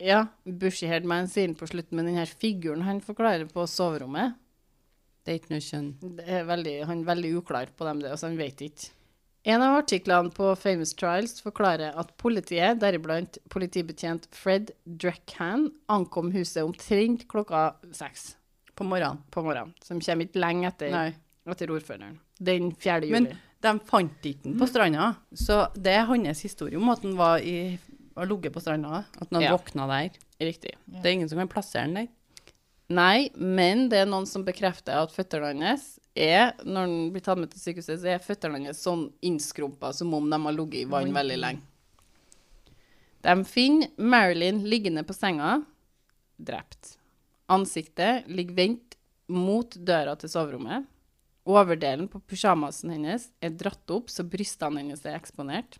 Ja, 0.00 0.28
bushy-haired 0.46 1.04
man 1.04 1.26
sier 1.26 1.48
han 1.48 1.56
på 1.56 1.66
slutten, 1.68 1.92
men 1.96 2.06
den 2.06 2.14
her 2.14 2.26
figuren 2.26 2.82
han 2.82 3.00
forklarer 3.00 3.50
på 3.50 3.66
soverommet, 3.66 4.34
Det 5.26 5.34
er 5.34 5.38
ikke 5.40 5.50
noe 5.50 5.60
kjønn. 5.60 6.16
det 6.16 6.28
er 6.28 6.44
veldig, 6.44 6.86
han 6.86 7.00
er 7.02 7.04
veldig 7.14 7.34
uklar 7.42 7.66
på 7.76 7.84
dem, 7.84 8.00
det, 8.00 8.10
altså 8.10 8.28
han 8.28 8.38
vet 8.38 8.56
ikke. 8.60 8.90
En 9.44 9.62
av 9.62 9.76
artiklene 9.78 10.30
på 10.34 10.50
Famous 10.58 10.92
Trials 10.98 11.38
forklarer 11.44 11.94
at 11.96 12.10
politiet, 12.20 12.80
deriblant 12.82 13.38
politibetjent 13.52 14.26
Fred 14.34 14.72
Drekhan, 14.84 15.68
ankom 15.88 16.32
huset 16.34 16.64
omtrent 16.66 17.26
klokka 17.30 17.74
seks 17.94 18.34
På 18.74 18.84
morgenen. 18.84 19.22
på 19.30 19.42
morgenen, 19.46 19.72
som 19.82 20.00
kommer 20.00 20.26
ikke 20.26 20.42
lenge 20.42 20.68
etter, 20.68 21.14
etter 21.48 21.70
ordføreren. 21.70 22.18
Den 22.38 22.72
4. 22.74 23.06
juli. 23.06 23.12
Men 23.14 23.30
de 23.62 23.72
fant 23.88 24.22
ikke 24.26 24.42
den 24.44 24.58
på 24.58 24.68
stranda, 24.70 25.14
så 25.34 25.68
det 25.74 25.94
er 25.96 26.04
hans 26.06 26.42
historie 26.44 26.76
om 26.78 26.88
at 26.92 27.02
han 27.02 27.16
var 27.18 27.38
i 27.38 27.78
har 28.18 28.26
ligget 28.26 28.52
på 28.52 28.60
stranda. 28.60 29.04
At 29.20 29.28
han 29.30 29.42
Ja. 29.42 29.56
våkna 29.56 29.86
der. 29.86 30.10
Riktig. 30.40 30.74
Det 30.86 31.06
er 31.06 31.10
ingen 31.12 31.28
som 31.28 31.38
kan 31.38 31.48
plassere 31.48 31.84
den 31.86 31.94
der. 31.94 32.08
Nei, 32.90 33.28
men 33.36 33.88
det 33.88 33.98
er 33.98 34.06
noen 34.06 34.26
som 34.26 34.44
bekrefter 34.44 34.94
at 35.02 35.12
føttene 35.12 35.62
hans 35.62 35.98
er, 36.18 36.52
når 36.64 36.86
han 36.86 36.96
blir 37.14 37.24
tatt 37.24 37.40
med 37.40 37.50
til 37.52 37.62
sykehuset, 37.62 38.00
så 38.02 38.12
er 38.12 38.22
føttene 38.24 38.60
hans 38.66 38.82
sånn 38.84 39.08
innskrumpa 39.24 39.92
som 39.96 40.12
om 40.16 40.28
de 40.30 40.38
har 40.44 40.56
ligget 40.56 40.84
i 40.84 40.90
vann 40.90 41.14
veldig 41.14 41.38
lenge. 41.38 41.64
De 43.24 43.34
finner 43.48 43.90
Marilyn 43.98 44.62
liggende 44.70 45.02
på 45.04 45.16
senga, 45.16 45.58
drept. 46.38 46.94
Ansiktet 47.50 48.28
ligger 48.30 48.54
vendt 48.54 48.96
mot 49.28 49.74
døra 49.74 50.14
til 50.16 50.30
soverommet. 50.32 50.86
Overdelen 51.48 52.08
på 52.12 52.20
pysjamasen 52.28 52.92
hennes 52.92 53.28
er 53.40 53.54
dratt 53.56 53.90
opp, 53.90 54.12
så 54.12 54.24
brystene 54.24 54.82
hennes 54.82 55.04
er 55.06 55.16
eksponert. 55.16 55.78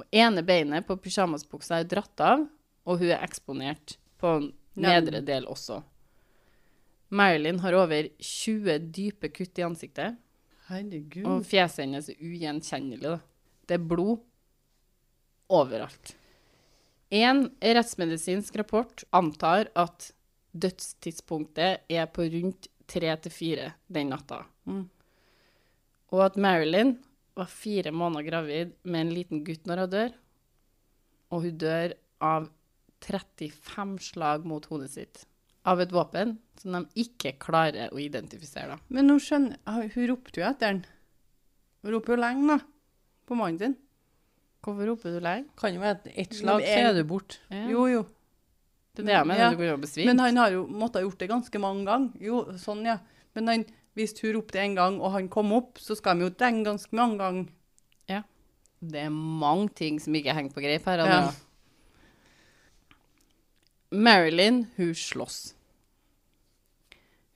Og 0.00 0.06
ene 0.14 0.42
beinet 0.46 0.86
på 0.88 0.96
pysjamasbuksa 1.02 1.82
er 1.82 1.90
dratt 1.90 2.22
av, 2.24 2.46
og 2.88 3.02
hun 3.02 3.10
er 3.10 3.24
eksponert 3.26 3.98
på 4.22 4.38
nedre 4.80 5.20
del 5.26 5.48
også. 5.50 5.82
Marilyn 7.10 7.58
har 7.64 7.74
over 7.74 8.08
20 8.22 8.78
dype 8.94 9.30
kutt 9.34 9.58
i 9.58 9.66
ansiktet, 9.66 10.18
Herregud. 10.68 11.26
og 11.26 11.44
fjeset 11.48 11.84
hennes 11.84 12.08
er 12.12 12.22
ugjenkjennelig. 12.22 13.16
Det 13.66 13.76
er 13.78 13.86
blod 13.90 14.22
overalt. 15.50 16.14
En 17.10 17.48
rettsmedisinsk 17.58 18.54
rapport 18.60 19.02
antar 19.10 19.72
at 19.74 20.12
dødstidspunktet 20.54 21.82
er 21.90 22.06
på 22.06 22.26
rundt 22.30 22.68
tre 22.90 23.10
til 23.22 23.34
fire 23.34 23.72
den 23.90 24.12
natta. 24.14 24.44
Mm. 24.70 24.86
Og 26.14 26.22
at 26.26 26.38
Marilyn 26.38 26.96
var 27.38 27.50
fire 27.50 27.90
måneder 27.94 28.26
gravid 28.26 28.72
med 28.82 29.00
en 29.06 29.12
liten 29.14 29.42
gutt 29.46 29.66
når 29.66 29.84
hun 29.84 29.92
dør. 29.94 30.14
Og 31.30 31.44
hun 31.46 31.58
dør 31.58 31.94
av 32.22 32.48
35 33.02 33.98
slag 34.10 34.46
mot 34.46 34.66
hodet 34.70 34.90
sitt. 34.94 35.24
Av 35.68 35.80
et 35.82 35.92
våpen 35.92 36.38
som 36.60 36.72
de 36.76 37.02
ikke 37.02 37.34
klarer 37.40 37.92
å 37.92 38.00
identifisere. 38.00 38.76
Da. 38.76 38.94
Men 38.96 39.12
hun, 39.12 39.20
skjønner 39.20 39.90
hun 39.94 40.06
ropte 40.08 40.40
jo 40.40 40.46
etter 40.48 40.72
den. 40.72 40.82
Hun 41.84 41.94
roper 41.96 42.16
jo 42.16 42.20
lenge, 42.20 42.56
da. 42.56 42.58
På 43.28 43.36
mannen 43.38 43.60
sin. 43.60 43.76
Hvorfor 44.64 44.90
roper 44.90 45.16
du 45.16 45.20
lenge? 45.24 45.48
Kan 45.60 45.76
jo 45.76 45.82
være 45.82 45.98
at 45.98 46.08
ett 46.12 46.34
slag, 46.36 46.64
så 46.64 46.80
er 46.84 46.96
du 46.96 47.04
borte. 47.08 47.40
Ja. 47.52 47.66
Jo, 47.72 47.86
jo. 47.88 48.02
Det 48.96 49.04
er 49.04 49.08
det 49.08 49.14
jeg 49.14 49.28
mener. 49.30 49.42
Ja. 49.42 49.50
Du 49.52 49.60
går 49.60 49.68
jo 49.70 49.76
og 49.76 49.84
besvimer. 49.84 50.10
Men 50.10 50.24
han 50.24 50.40
har 50.40 50.56
jo 50.56 50.64
måttet 50.68 51.00
ha 51.00 51.04
gjort 51.06 51.22
det 51.22 51.30
ganske 51.30 51.62
mange 51.62 51.86
ganger. 51.88 52.24
Jo, 52.24 52.42
sånn, 52.60 52.82
ja. 52.88 52.98
Men 53.38 53.52
han, 53.52 53.64
hvis 53.96 54.16
hun 54.20 54.34
ropte 54.36 54.60
en 54.60 54.76
gang, 54.76 54.98
og 55.00 55.14
han 55.14 55.30
kom 55.32 55.54
opp, 55.56 55.80
så 55.80 55.96
skal 55.96 56.18
de 56.18 56.28
jo 56.28 56.34
denge 56.42 56.66
ganske 56.68 56.96
mange 56.96 57.20
ganger. 57.20 57.46
Ja. 58.10 58.24
Det 58.80 59.06
er 59.06 59.14
mange 59.14 59.70
ting 59.76 60.00
som 60.02 60.16
ikke 60.16 60.34
henger 60.36 60.56
på 60.56 60.64
greip 60.64 60.88
her. 60.88 61.04
Ja. 61.08 61.22
Marilyn, 63.90 64.66
hun 64.76 64.94
slåss. 64.94 65.54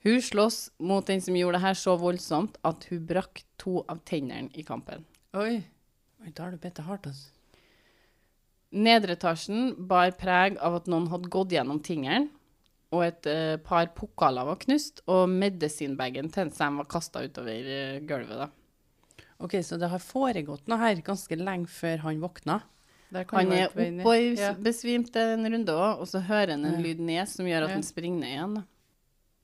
Hun 0.05 0.21
slåss 0.21 0.71
mot 0.77 1.07
den 1.07 1.21
som 1.21 1.35
gjorde 1.35 1.57
det 1.57 1.65
her 1.65 1.77
så 1.79 1.95
voldsomt 1.99 2.59
at 2.63 2.85
hun 2.91 3.05
brakk 3.09 3.41
to 3.59 3.81
av 3.91 3.99
tennene 4.07 4.53
i 4.53 4.63
kampen. 4.63 5.03
Oi. 5.35 5.63
Oi, 6.21 6.31
Da 6.31 6.45
har 6.45 6.53
du 6.53 6.61
bitt 6.61 6.77
det 6.77 6.85
hardt, 6.87 7.09
altså. 7.09 7.31
Nedre 8.75 9.15
etasjen 9.15 9.73
bar 9.87 10.11
preg 10.19 10.57
av 10.63 10.77
at 10.79 10.87
noen 10.91 11.07
hadde 11.11 11.31
gått 11.31 11.53
gjennom 11.55 11.81
tingene, 11.83 12.29
og 12.95 13.03
et 13.03 13.27
uh, 13.27 13.55
par 13.63 13.89
pokaler 13.97 14.47
var 14.47 14.59
knust, 14.61 15.01
og 15.11 15.27
medisinbagen 15.31 16.29
til 16.31 16.51
Sam 16.55 16.79
var 16.79 16.87
kasta 16.91 17.23
utover 17.25 17.67
uh, 17.67 17.99
gulvet. 18.07 18.45
da. 18.45 19.25
Ok, 19.43 19.57
så 19.65 19.79
det 19.79 19.91
har 19.91 19.99
foregått 20.03 20.69
noe 20.71 20.79
her 20.79 21.03
ganske 21.03 21.35
lenge 21.39 21.67
før 21.71 22.05
han 22.05 22.21
våkna. 22.23 22.61
Han 23.15 23.51
er 23.51 23.67
oppe 23.67 24.05
og 24.05 24.37
Ja. 24.37 24.53
besvimte 24.53 25.21
en 25.33 25.45
runde 25.45 25.71
òg, 25.73 25.99
og 26.01 26.07
så 26.07 26.21
hører 26.21 26.51
han 26.55 26.65
en 26.65 26.81
lyd 26.83 26.99
ned 26.99 27.27
som 27.27 27.45
gjør 27.45 27.63
at 27.63 27.69
han 27.71 27.83
springer 27.83 28.19
ned 28.19 28.29
igjen. 28.35 28.63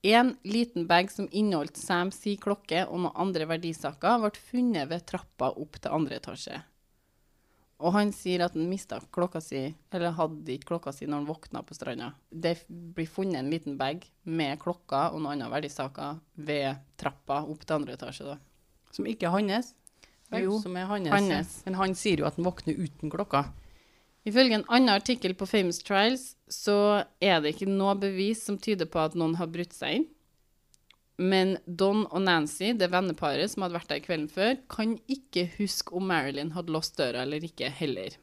En 0.03 0.37
liten 0.43 0.87
bag 0.87 1.11
som 1.11 1.27
inneholdt 1.31 1.77
Sam 1.77 2.09
si 2.11 2.35
klokke 2.37 2.87
og 2.89 2.99
noen 3.03 3.15
andre 3.15 3.45
verdisaker, 3.45 4.19
ble 4.19 4.31
funnet 4.33 4.89
ved 4.89 5.05
trappa 5.05 5.51
opp 5.55 5.77
til 5.79 5.91
andre 5.91 6.17
etasje. 6.17 6.63
Og 7.81 7.93
han 7.93 8.11
sier 8.13 8.43
at 8.45 8.53
han 8.53 8.69
mista 8.69 8.99
klokka 9.13 9.41
si, 9.41 9.73
eller 9.91 10.11
hadde 10.11 10.53
ikke 10.53 10.69
klokka 10.75 10.91
si 10.93 11.05
når 11.05 11.21
han 11.23 11.29
våkna 11.29 11.63
på 11.65 11.73
stranda. 11.73 12.11
Det 12.29 12.63
blir 12.69 13.07
funnet 13.09 13.39
en 13.41 13.49
liten 13.49 13.77
bag 13.77 14.05
med 14.25 14.59
klokka 14.61 15.11
og 15.13 15.21
noen 15.21 15.33
andre 15.41 15.49
verdisaker 15.49 16.19
ved 16.37 16.77
trappa 17.01 17.41
opp 17.49 17.65
til 17.65 17.75
andre 17.75 17.93
etasje. 17.97 18.25
da. 18.25 18.37
Som 18.91 19.05
ikke 19.05 19.23
er 19.23 19.31
hans. 19.31 19.73
Jo, 20.31 20.59
som 20.61 20.75
er 20.77 20.85
hans. 20.85 21.09
Men 21.65 21.73
han 21.73 21.95
sier 21.95 22.17
jo 22.21 22.25
at 22.25 22.35
han 22.35 22.45
våkner 22.45 22.77
uten 22.77 23.09
klokka. 23.11 23.45
Ifølge 24.27 24.59
en 24.59 24.67
annen 24.69 24.93
artikkel 24.93 25.33
på 25.37 25.47
Famous 25.49 25.81
Trials 25.81 26.35
så 26.51 27.03
er 27.23 27.39
det 27.41 27.55
ikke 27.55 27.69
noe 27.69 27.95
bevis 27.97 28.43
som 28.45 28.59
tyder 28.61 28.89
på 28.89 29.01
at 29.01 29.15
noen 29.17 29.37
har 29.39 29.49
brutt 29.49 29.73
seg 29.73 30.01
inn. 30.01 30.09
Men 31.21 31.55
Don 31.65 32.07
og 32.09 32.21
Nancy, 32.25 32.71
det 32.73 32.89
venneparet 32.93 33.51
som 33.51 33.65
hadde 33.65 33.77
vært 33.77 33.91
der 33.91 34.01
kvelden 34.01 34.29
før, 34.31 34.55
kan 34.71 34.95
ikke 35.11 35.47
huske 35.57 35.93
om 35.97 36.07
Marilyn 36.09 36.53
hadde 36.55 36.73
låst 36.73 36.97
døra 36.97 37.25
eller 37.25 37.43
ikke 37.45 37.69
heller. 37.77 38.15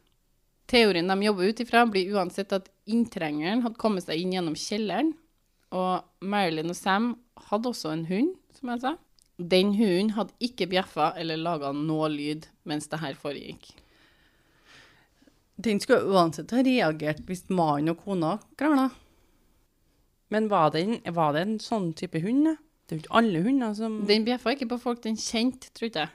Teorien 0.69 1.09
de 1.09 1.17
jobber 1.25 1.51
ut 1.51 1.63
ifra, 1.63 1.85
blir 1.89 2.15
uansett 2.17 2.53
at 2.53 2.69
inntrengeren 2.91 3.63
hadde 3.65 3.81
kommet 3.81 4.05
seg 4.05 4.21
inn 4.21 4.35
gjennom 4.35 4.59
kjelleren. 4.59 5.15
Og 5.75 6.25
Marilyn 6.25 6.73
og 6.73 6.79
Sam 6.79 7.13
hadde 7.49 7.71
også 7.71 7.93
en 7.95 8.07
hund, 8.11 8.35
som 8.57 8.73
jeg 8.75 8.83
sa. 8.83 8.95
Den 9.39 9.71
hunden 9.79 10.15
hadde 10.17 10.35
ikke 10.43 10.67
bjeffa 10.71 11.13
eller 11.21 11.39
laga 11.39 11.71
noe 11.77 12.11
lyd 12.11 12.49
mens 12.67 12.91
det 12.91 12.99
her 13.03 13.15
foregikk. 13.19 13.71
Den 15.61 15.81
skulle 15.83 16.07
uansett 16.15 16.51
ha 16.55 16.63
reagert 16.63 17.25
hvis 17.27 17.49
mannen 17.51 17.91
og 17.95 18.03
kona 18.05 18.37
krangla. 18.59 18.91
Men 20.31 20.49
var 20.49 20.71
det, 20.75 20.83
en, 20.85 21.15
var 21.17 21.33
det 21.35 21.43
en 21.47 21.59
sånn 21.63 21.93
type 21.97 22.21
hund? 22.23 22.51
Det 22.89 22.95
er 22.95 22.99
jo 22.99 23.05
ikke 23.05 23.19
alle 23.21 23.41
hunder 23.45 23.75
som 23.77 23.99
Den 24.09 24.25
bjeffa 24.27 24.53
ikke 24.55 24.69
på 24.71 24.79
folk 24.81 25.01
den 25.05 25.17
kjente, 25.21 25.71
tror 25.77 25.91
jeg. 25.95 26.09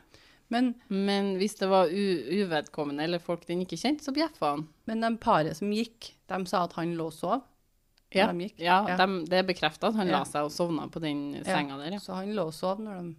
Men, 0.54 0.74
Men 0.88 1.32
hvis 1.40 1.56
det 1.58 1.70
var 1.72 1.90
u 1.90 2.04
uvedkommende 2.44 3.04
eller 3.08 3.22
folk 3.24 3.46
den 3.48 3.64
ikke 3.66 3.78
kjente, 3.80 4.06
så 4.06 4.14
bjeffa 4.14 4.52
han. 4.56 4.68
men 4.86 5.02
de 5.02 5.10
paret 5.18 5.58
som 5.58 5.72
gikk, 5.74 6.12
de 6.30 6.46
sa 6.50 6.64
at 6.68 6.74
han 6.78 6.94
lå 6.98 7.08
og 7.10 7.14
sov. 7.14 7.42
Ja, 8.14 8.28
de 8.32 8.46
gikk. 8.46 8.60
ja, 8.62 8.84
Ja. 8.88 8.98
De, 9.02 9.26
det 9.26 9.40
er 9.40 9.44
bekrefta 9.50 9.88
at 9.90 9.96
han 9.98 10.08
Ja. 10.08 10.20
la 10.20 10.24
seg 10.30 10.46
og 10.46 10.52
sovna 10.54 10.88
på 10.94 11.02
den 11.02 11.44
senga 11.44 11.78
der. 11.82 11.92
Ja. 11.98 12.00
Så 12.00 12.14
han 12.14 12.36
lå 12.36 12.46
og 12.48 12.54
sov 12.54 12.80
når 12.80 13.02
de 13.02 13.16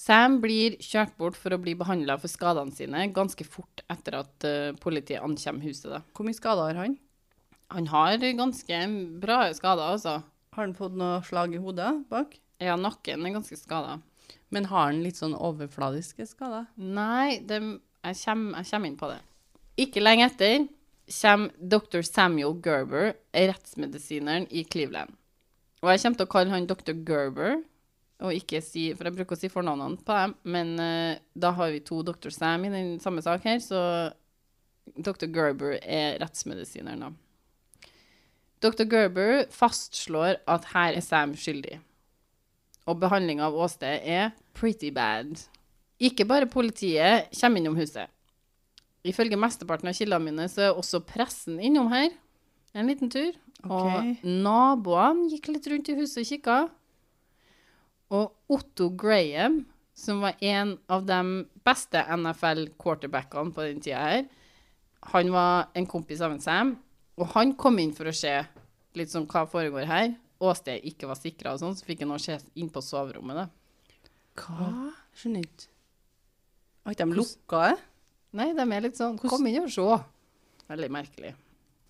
Sam 0.00 0.38
blir 0.40 0.78
kjørt 0.80 1.12
bort 1.20 1.36
for 1.36 1.52
å 1.52 1.60
bli 1.60 1.74
behandla 1.76 2.16
for 2.20 2.32
skadene 2.32 2.72
sine 2.72 3.02
ganske 3.12 3.44
fort 3.44 3.82
etter 3.92 4.16
at 4.22 4.46
eh, 4.48 4.72
politiet 4.80 5.20
ankommer 5.20 5.66
huset. 5.66 5.90
Da. 5.92 6.00
Hvor 6.16 6.24
mye 6.24 6.38
skader 6.38 6.70
har 6.70 6.78
han? 6.86 6.94
Han 7.70 7.90
har 7.92 8.16
ganske 8.38 8.78
bra 9.20 9.42
skader, 9.54 9.92
altså. 9.92 10.22
Har 10.56 10.64
han 10.64 10.72
fått 10.74 10.96
noe 10.98 11.20
slag 11.26 11.52
i 11.54 11.60
hodet 11.62 11.92
bak? 12.10 12.32
Ja, 12.60 12.78
nakken 12.80 13.26
er 13.26 13.36
ganske 13.36 13.58
skada. 13.60 13.98
Men 14.50 14.66
har 14.72 14.88
han 14.88 15.04
litt 15.04 15.20
sånn 15.20 15.36
overfladiske 15.36 16.26
skader? 16.32 16.66
Nei, 16.80 17.38
det, 17.46 17.60
jeg, 17.60 18.18
kommer, 18.24 18.58
jeg 18.58 18.70
kommer 18.72 18.90
inn 18.90 18.98
på 18.98 19.10
det. 19.12 19.20
Ikke 19.84 20.02
lenge 20.02 20.26
etter 20.30 20.64
kommer 21.12 21.52
dr. 21.60 22.00
Samuel 22.06 22.56
Gerber, 22.64 23.12
rettsmedisineren 23.36 24.48
i 24.48 24.64
Cleveland. 24.64 25.12
Og 25.84 25.92
jeg 25.92 26.02
kommer 26.02 26.20
til 26.20 26.28
å 26.28 26.32
kalle 26.34 26.54
han 26.56 26.68
dr. 26.70 26.96
Gerber, 27.06 27.60
og 28.20 28.36
ikke 28.36 28.60
si 28.64 28.90
For 28.96 29.08
jeg 29.08 29.16
bruker 29.16 29.36
å 29.36 29.40
si 29.40 29.50
fornavnene 29.52 30.00
på 30.04 30.16
dem, 30.16 30.34
men 30.52 30.74
uh, 30.80 31.18
da 31.32 31.52
har 31.56 31.72
vi 31.74 31.82
to 31.84 32.02
dr. 32.06 32.32
Sam 32.34 32.66
i 32.68 32.72
den 32.72 32.94
samme 33.02 33.24
sak 33.24 33.44
her, 33.48 33.60
så 33.64 33.80
dr. 34.96 35.28
Gerber 35.32 35.78
er 35.80 36.18
rettsmedisineren, 36.22 37.08
da. 37.08 37.90
Dr. 38.60 38.84
Gerber 38.84 39.46
fastslår 39.54 40.40
at 40.50 40.66
her 40.74 40.98
er 40.98 41.04
Sam 41.04 41.32
skyldig. 41.38 41.78
Og 42.90 42.98
behandlinga 43.00 43.46
av 43.46 43.56
åstedet 43.56 44.00
er 44.04 44.32
pretty 44.56 44.90
bad. 44.92 45.38
Ikke 46.00 46.26
bare 46.28 46.48
politiet 46.48 47.30
kommer 47.36 47.60
innom 47.60 47.78
huset. 47.80 48.10
Ifølge 49.06 49.38
mesteparten 49.40 49.88
av 49.88 49.96
kildene 49.96 50.26
mine 50.26 50.48
så 50.52 50.66
er 50.66 50.76
også 50.76 51.00
pressen 51.08 51.60
innom 51.62 51.88
her 51.92 52.10
en 52.76 52.90
liten 52.90 53.10
tur. 53.12 53.32
Okay. 53.64 54.12
Og 54.20 54.28
naboene 54.44 55.28
gikk 55.32 55.50
litt 55.54 55.68
rundt 55.72 55.88
i 55.92 55.96
huset 55.98 56.22
og 56.22 56.28
kikka. 56.28 56.58
Og 58.10 58.32
Otto 58.50 58.90
Graham, 58.98 59.62
som 59.94 60.22
var 60.24 60.38
en 60.42 60.76
av 60.90 61.04
de 61.06 61.20
beste 61.66 62.02
NFL-quarterbackene 62.02 63.54
på 63.54 63.66
den 63.68 63.82
tida 63.84 64.00
her, 64.02 64.24
han 65.12 65.30
var 65.32 65.70
en 65.78 65.86
kompis 65.88 66.20
av 66.20 66.34
en 66.34 66.42
Sam, 66.42 66.74
og 67.20 67.30
han 67.34 67.54
kom 67.56 67.78
inn 67.80 67.94
for 67.96 68.10
å 68.10 68.16
se 68.16 68.34
litt 68.98 69.12
sånn 69.12 69.28
hva 69.30 69.46
foregår 69.48 69.88
her. 69.88 70.14
Åsted 70.40 70.84
ikke 70.88 71.08
var 71.08 71.18
sikra 71.20 71.54
og 71.54 71.60
sånn, 71.62 71.76
så 71.76 71.86
fikk 71.86 72.04
han 72.04 72.14
også 72.16 72.38
se 72.38 72.60
inn 72.60 72.70
på 72.72 72.82
soverommet, 72.84 73.42
da. 73.42 74.08
Hva? 74.40 74.70
Skjønner 75.16 75.44
ikke. 75.44 75.68
Har 76.84 76.96
ikke 76.96 77.06
de 77.06 77.18
lukka 77.18 77.62
det? 77.66 77.76
Nei, 78.40 78.48
de 78.56 78.64
er 78.64 78.84
litt 78.84 78.98
sånn 78.98 79.18
Kom 79.20 79.46
inn 79.50 79.64
og 79.64 79.72
se. 79.74 79.86
Veldig 80.70 80.90
merkelig. 80.94 81.32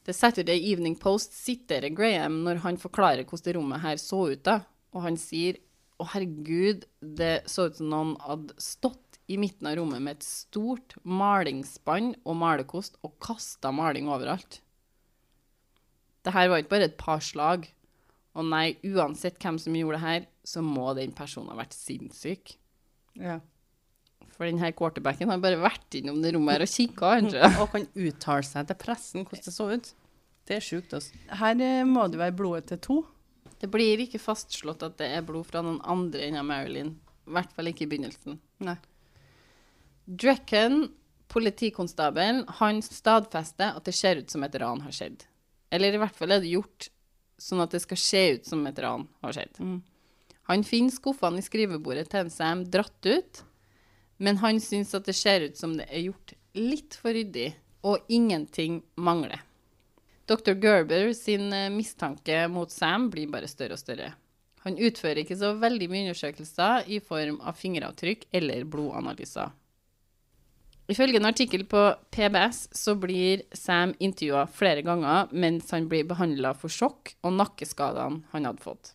The 0.08 0.14
Saturday 0.16 0.62
Evening 0.70 0.96
Post 0.98 1.34
siterer 1.36 1.92
Graham 1.92 2.40
når 2.46 2.62
han 2.64 2.78
forklarer 2.80 3.26
hvordan 3.26 3.46
det 3.46 3.56
rommet 3.58 3.84
her 3.84 4.00
så 4.00 4.22
ut. 4.32 4.42
da. 4.42 4.62
Og 4.96 5.04
han 5.04 5.18
sier 5.20 5.60
å 6.00 6.06
herregud, 6.14 6.86
det 7.00 7.42
så 7.50 7.68
ut 7.68 7.78
som 7.78 7.90
noen 7.92 8.14
hadde 8.24 8.56
stått 8.62 9.20
i 9.30 9.36
midten 9.38 9.68
av 9.70 9.76
rommet 9.78 10.02
med 10.02 10.18
et 10.18 10.26
stort 10.26 10.96
malingsspann 11.06 12.14
og 12.24 12.38
malerkost 12.40 12.98
og 13.06 13.14
kasta 13.22 13.70
maling 13.74 14.08
overalt. 14.10 14.58
Det 16.24 16.34
her 16.34 16.50
var 16.50 16.62
ikke 16.62 16.74
bare 16.74 16.88
et 16.90 16.98
par 17.00 17.22
slag. 17.24 17.68
Og 18.38 18.46
nei, 18.46 18.74
uansett 18.86 19.38
hvem 19.42 19.58
som 19.58 19.76
gjorde 19.76 19.98
det 19.98 20.04
her, 20.04 20.26
så 20.46 20.62
må 20.64 20.90
den 20.98 21.14
personen 21.16 21.50
ha 21.52 21.58
vært 21.58 21.76
sinnssyk. 21.76 22.56
Ja. 23.18 23.38
For 24.36 24.48
den 24.48 24.60
her 24.62 24.72
quarterbacken 24.76 25.30
har 25.30 25.40
bare 25.42 25.60
vært 25.60 25.98
innom 25.98 26.20
det 26.22 26.34
rommet 26.34 26.58
her 26.58 26.66
og 26.66 26.74
kikka. 26.74 27.14
Og 27.60 27.72
kan 27.74 27.88
uttale 27.92 28.46
seg 28.46 28.68
til 28.68 28.78
pressen 28.80 29.24
hvordan 29.26 29.46
det 29.46 29.56
så 29.56 29.70
ut. 29.72 29.90
Det 30.48 30.56
er 30.56 30.64
sjukt, 30.64 30.94
altså. 30.96 31.18
Her 31.40 31.60
eh, 31.62 31.82
må 31.86 32.06
det 32.10 32.18
være 32.18 32.34
blodet 32.38 32.70
til 32.70 32.80
to. 32.82 33.00
Det 33.60 33.68
blir 33.68 34.00
ikke 34.00 34.22
fastslått 34.22 34.84
at 34.86 34.96
det 35.00 35.10
er 35.12 35.26
blod 35.26 35.48
fra 35.50 35.60
noen 35.64 35.82
andre 35.84 36.28
enn 36.28 36.40
Marilyn. 36.48 36.94
I 37.28 37.34
hvert 37.36 37.52
fall 37.54 37.68
ikke 37.70 37.84
i 37.84 37.90
begynnelsen. 37.90 38.38
Nei. 38.64 38.76
Drecken, 40.04 40.88
politikonstabelen, 41.30 42.46
han 42.58 42.80
stadfester 42.82 43.76
at 43.76 43.84
det 43.86 43.94
ser 43.94 44.22
ut 44.22 44.32
som 44.32 44.46
et 44.46 44.56
ran 44.58 44.80
har 44.82 44.96
skjedd. 44.96 45.26
Eller 45.70 45.94
i 45.94 46.00
hvert 46.00 46.16
fall 46.16 46.34
er 46.34 46.42
det 46.42 46.54
gjort 46.54 46.88
sånn 47.40 47.62
at 47.62 47.76
det 47.76 47.82
skal 47.84 48.00
se 48.00 48.22
ut 48.36 48.48
som 48.48 48.64
et 48.68 48.80
ran 48.82 49.06
har 49.22 49.36
skjedd. 49.36 49.60
Mm. 49.62 49.78
Han 50.50 50.64
finner 50.66 50.94
skuffene 50.96 51.38
i 51.38 51.46
skrivebordet 51.46 52.08
til 52.10 52.32
Sam 52.32 52.64
dratt 52.66 53.06
ut, 53.06 53.42
men 54.18 54.40
han 54.42 54.58
syns 54.60 54.96
at 54.98 55.06
det 55.06 55.14
ser 55.16 55.46
ut 55.46 55.60
som 55.60 55.76
det 55.78 55.86
er 55.88 56.08
gjort 56.08 56.34
litt 56.58 56.96
for 56.98 57.14
ryddig, 57.14 57.52
og 57.86 58.10
ingenting 58.12 58.82
mangler. 59.00 59.40
Dr. 60.30 60.54
Gerber 60.62 61.12
sin 61.12 61.52
eh, 61.52 61.70
mistanke 61.74 62.44
mot 62.48 62.70
Sam 62.70 63.08
blir 63.10 63.30
bare 63.32 63.48
større 63.50 63.74
og 63.74 63.80
større. 63.82 64.12
Han 64.62 64.76
utfører 64.78 65.24
ikke 65.24 65.38
så 65.40 65.56
veldig 65.58 65.88
mye 65.90 66.04
undersøkelser 66.04 66.86
i 66.92 67.00
form 67.02 67.40
av 67.42 67.56
fingeravtrykk 67.58 68.28
eller 68.38 68.68
blodanalyser. 68.70 69.50
Ifølge 70.90 71.18
en 71.18 71.26
artikkel 71.26 71.64
på 71.70 71.82
PBS 72.14 72.68
så 72.78 72.94
blir 72.98 73.42
Sam 73.58 73.96
intervjua 73.98 74.44
flere 74.54 74.86
ganger 74.86 75.34
mens 75.34 75.70
han 75.74 75.90
blir 75.90 76.06
behandla 76.06 76.54
for 76.58 76.70
sjokk 76.70 77.14
og 77.26 77.34
nakkeskadene 77.40 78.22
han 78.30 78.46
hadde 78.46 78.62
fått. 78.62 78.94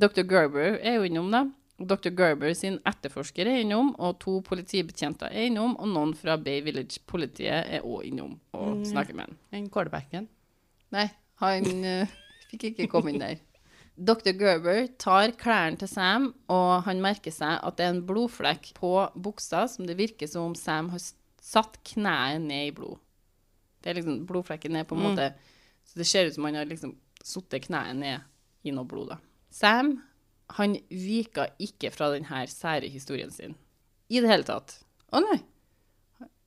Dr. 0.00 0.24
Gerber 0.24 0.78
er 0.80 0.96
jo 0.96 1.06
innom, 1.08 1.28
da. 1.32 1.44
Dr. 1.76 2.12
Gerber 2.16 2.56
sin 2.56 2.80
etterforsker 2.88 3.48
er 3.48 3.62
innom, 3.66 3.94
og 4.00 4.18
to 4.20 4.38
politibetjenter 4.44 5.32
er 5.32 5.48
innom, 5.48 5.76
og 5.80 5.92
noen 5.92 6.16
fra 6.16 6.40
Bay 6.40 6.64
Village-politiet 6.64 7.68
er 7.68 7.84
òg 7.84 8.08
innom 8.08 8.38
og 8.56 8.84
snakker 8.88 9.16
med 9.16 9.28
han. 9.28 9.40
Den 9.52 9.72
quarterbacken. 9.72 10.28
Nei, 10.94 11.06
han 11.42 11.86
uh, 11.86 12.18
fikk 12.50 12.70
ikke 12.72 12.88
komme 12.90 13.12
inn 13.12 13.22
der. 13.22 13.38
Dr. 14.00 14.32
Gerber 14.32 14.86
tar 15.00 15.34
klærne 15.36 15.76
til 15.80 15.90
Sam, 15.90 16.30
og 16.48 16.86
han 16.86 17.02
merker 17.04 17.34
seg 17.34 17.58
at 17.60 17.76
det 17.76 17.84
er 17.84 17.94
en 17.94 18.04
blodflekk 18.08 18.70
på 18.78 18.94
buksa 19.12 19.66
som 19.68 19.88
det 19.88 19.98
virker 19.98 20.30
som 20.30 20.50
om 20.50 20.56
Sam 20.56 20.88
har 20.94 21.02
satt 21.40 21.76
kneet 21.92 22.40
ned 22.46 22.70
i 22.70 22.74
blod. 22.76 23.00
Det 23.80 23.92
er 23.92 24.00
liksom, 24.00 24.22
Blodflekken 24.28 24.74
ned 24.76 24.84
på 24.88 24.96
en 24.96 25.06
måte 25.06 25.30
Så 25.88 25.96
det 25.96 26.04
ser 26.04 26.26
ut 26.28 26.34
som 26.34 26.44
han 26.44 26.58
har 26.58 26.68
liksom 26.68 26.90
satt 27.24 27.54
kneet 27.64 27.96
ned 27.96 28.68
i 28.68 28.72
noe 28.76 28.84
blod, 28.88 29.14
da. 29.14 29.16
Sam 29.50 29.94
han 30.56 30.76
vika 30.90 31.46
ikke 31.62 31.92
fra 31.94 32.10
denne 32.12 32.44
sære 32.50 32.90
historien 32.90 33.30
sin. 33.30 33.54
I 34.10 34.20
det 34.20 34.30
hele 34.30 34.46
tatt. 34.46 34.80
Å 35.14 35.22
nei. 35.22 35.38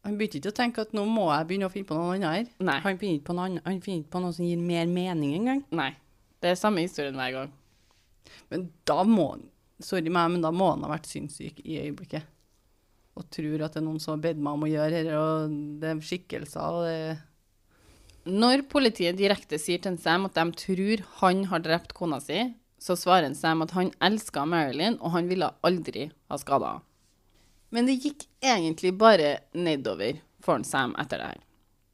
Han 0.04 0.18
begynte 0.20 0.42
ikke 0.42 0.52
å 0.52 0.58
tenke 0.58 0.84
at 0.84 0.92
nå 0.96 1.06
må 1.08 1.30
jeg 1.32 1.48
begynne 1.48 1.70
å 1.70 1.72
finne 1.72 1.88
på 1.88 1.96
noe 1.96 2.16
annet 2.18 2.28
her. 2.28 2.48
Nei. 2.68 2.80
Han 2.84 2.98
finner 3.00 3.20
ikke 3.20 3.30
på 3.30 3.36
noe, 3.38 3.46
annet- 3.48 3.68
han 3.68 3.80
finner 3.82 4.04
ikke 4.04 4.16
på 4.18 4.22
noe 4.26 4.36
som 4.36 4.46
gir 4.46 4.60
mer 4.60 4.86
mening 4.92 5.36
engang. 5.38 5.64
Nei. 5.72 5.94
Det 6.44 6.52
er 6.52 6.60
samme 6.60 6.84
historien 6.84 7.16
hver 7.16 7.32
gang. 7.32 7.54
Men 8.52 8.72
da 8.86 9.04
må 9.08 9.32
han 9.32 9.50
Sorry 9.84 10.08
meg, 10.08 10.30
men 10.32 10.44
da 10.44 10.52
må 10.54 10.70
han 10.70 10.84
ha 10.86 10.88
vært 10.94 11.10
sinnssyk 11.10 11.58
i 11.66 11.80
øyeblikket. 11.82 12.24
Og 13.20 13.26
tror 13.34 13.66
at 13.66 13.74
det 13.74 13.82
er 13.82 13.86
noen 13.86 14.00
som 14.00 14.14
har 14.14 14.22
bedt 14.24 14.40
meg 14.40 14.54
om 14.56 14.64
å 14.64 14.70
gjøre 14.70 14.92
dette, 14.94 15.18
og 15.20 15.56
det 15.82 15.90
er 15.90 16.04
skikkelser, 16.08 16.78
og 16.78 16.86
det 16.88 18.32
Når 18.32 18.64
politiet 18.72 19.18
direkte 19.20 19.60
sier 19.60 19.82
til 19.84 19.98
Sam 20.00 20.30
at 20.30 20.38
de 20.38 20.46
tror 20.56 21.04
han 21.20 21.44
har 21.52 21.60
drept 21.60 21.92
kona 21.98 22.22
si, 22.24 22.54
så 22.80 22.96
svarer 22.96 23.36
Sam 23.36 23.66
at 23.66 23.74
han 23.76 23.92
elska 24.00 24.46
Marilyn, 24.48 24.96
og 25.02 25.12
han 25.18 25.28
ville 25.28 25.52
aldri 25.66 26.10
ha 26.30 26.40
skada 26.40 26.78
henne. 26.78 26.88
Men 27.74 27.90
det 27.90 27.98
gikk 28.04 28.28
egentlig 28.44 28.94
bare 28.94 29.40
nedover 29.58 30.20
for 30.44 30.62
Sam 30.68 30.94
etter 31.02 31.22
det 31.22 31.32
her. 31.32 31.42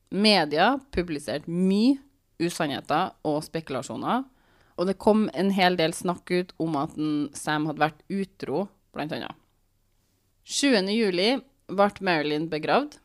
Media 0.10 0.74
publiserte 0.92 1.52
mye 1.52 2.00
usannheter 2.40 3.14
og 3.28 3.44
spekulasjoner, 3.46 4.26
og 4.80 4.88
det 4.88 4.98
kom 5.00 5.28
en 5.36 5.52
hel 5.56 5.76
del 5.80 5.94
snakk 5.96 6.32
ut 6.32 6.54
om 6.60 6.76
at 6.80 6.96
Sam 7.38 7.68
hadde 7.70 7.84
vært 7.84 8.04
utro, 8.08 8.66
blant 8.96 9.14
annet. 9.16 9.36
7. 10.50 10.88
juli 10.96 11.30
ble 11.70 11.90
Marilyn 12.04 12.48
begravd, 12.52 12.98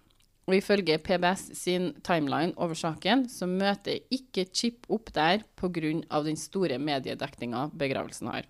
og 0.45 0.59
ifølge 0.59 0.99
PBS 1.01 1.47
sin 1.57 1.93
timeline 2.05 2.53
over 2.61 2.77
saken, 2.77 3.27
så 3.33 3.49
møter 3.49 4.03
ikke 4.13 4.47
Chip 4.53 4.85
opp 4.93 5.13
der 5.17 5.45
pga. 5.57 6.23
den 6.23 6.37
store 6.37 6.79
mediedekninga 6.79 7.71
begravelsen 7.73 8.29
har. 8.29 8.45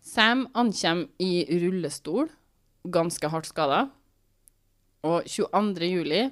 Sam 0.00 0.46
ankommer 0.54 1.08
i 1.18 1.46
rullestol, 1.48 2.28
ganske 2.84 3.28
hardt 3.32 3.48
skada. 3.48 3.88
Og 5.04 5.26
22. 5.28 5.88
juli, 5.88 6.22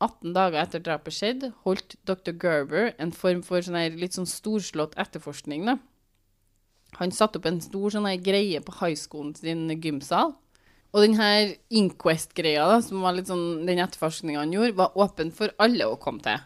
18 0.00 0.34
dager 0.36 0.62
etter 0.62 0.82
drapet 0.84 1.16
skjedde, 1.16 1.52
holdt 1.64 1.96
dr. 2.08 2.32
Gerber 2.40 2.92
en 3.00 3.12
form 3.12 3.42
for 3.44 3.64
sånn 3.64 3.78
her 3.78 3.96
litt 4.00 4.16
sånn 4.16 4.28
storslått 4.28 4.96
etterforskning. 5.00 5.66
da. 5.68 5.76
Han 6.98 7.12
satte 7.14 7.38
opp 7.38 7.48
en 7.48 7.60
stor 7.62 7.92
sånn 7.94 8.08
her 8.08 8.20
greie 8.20 8.60
på 8.64 8.76
high 8.80 8.96
schoolen 8.98 9.34
sin 9.36 9.68
gymsal. 9.80 10.34
Og 10.90 11.04
den 11.04 11.14
her 11.20 11.52
Inquest-greia, 11.70 12.64
da, 12.66 12.80
som 12.82 13.04
var 13.04 13.14
litt 13.14 13.28
sånn, 13.30 13.62
den 13.68 13.78
etterforskninga 13.78 14.40
han 14.42 14.54
gjorde, 14.56 14.78
var 14.80 14.96
åpen 14.98 15.30
for 15.34 15.52
alle 15.62 15.86
å 15.86 15.98
komme 16.00 16.24
til. 16.24 16.40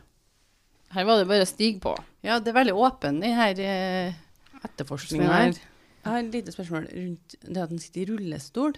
Her 0.94 1.06
var 1.08 1.18
det 1.18 1.30
bare 1.30 1.46
å 1.46 1.48
stige 1.48 1.80
på. 1.82 1.94
Ja, 2.26 2.36
det 2.42 2.52
er 2.52 2.58
veldig 2.58 2.74
åpen, 2.76 3.22
de 3.24 3.30
her 3.34 3.62
eh, 3.62 4.18
Etterforskninga 4.64 5.30
her. 5.32 5.56
Jeg 6.04 6.10
har 6.12 6.20
et 6.20 6.36
lite 6.36 6.52
spørsmål 6.52 6.86
rundt 6.92 7.36
det 7.40 7.62
at 7.62 7.72
han 7.72 7.80
sitter 7.80 8.02
i 8.04 8.06
rullestol. 8.12 8.76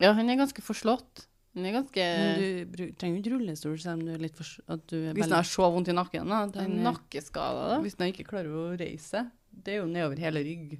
Ja, 0.00 0.12
han 0.16 0.30
er 0.32 0.38
ganske 0.40 0.62
forslått. 0.64 1.26
Hun 1.54 1.66
er 1.66 1.74
ganske 1.74 2.04
Men 2.04 2.70
du 2.70 2.82
trenger 2.94 3.16
jo 3.16 3.22
ikke 3.24 3.32
rullestol 3.34 3.72
selv 3.82 3.98
om 3.98 4.04
du 4.06 4.12
er 4.14 4.22
litt 4.22 4.36
for, 4.38 4.46
at 4.70 4.84
du 4.88 4.96
er 5.00 5.16
Hvis 5.18 5.26
han 5.26 5.34
har 5.40 5.48
så 5.50 5.66
vondt 5.74 5.90
i 5.90 5.96
nakken, 5.96 6.30
da. 6.30 6.44
eh, 6.62 6.68
nakkeskada, 6.86 7.64
da. 7.74 7.78
hvis 7.82 7.96
han 7.98 8.12
ikke 8.12 8.28
klarer 8.28 8.54
å 8.54 8.68
reise, 8.78 9.24
det 9.50 9.74
er 9.74 9.80
jo 9.82 9.88
nedover 9.90 10.22
hele 10.22 10.44
rygg. 10.46 10.76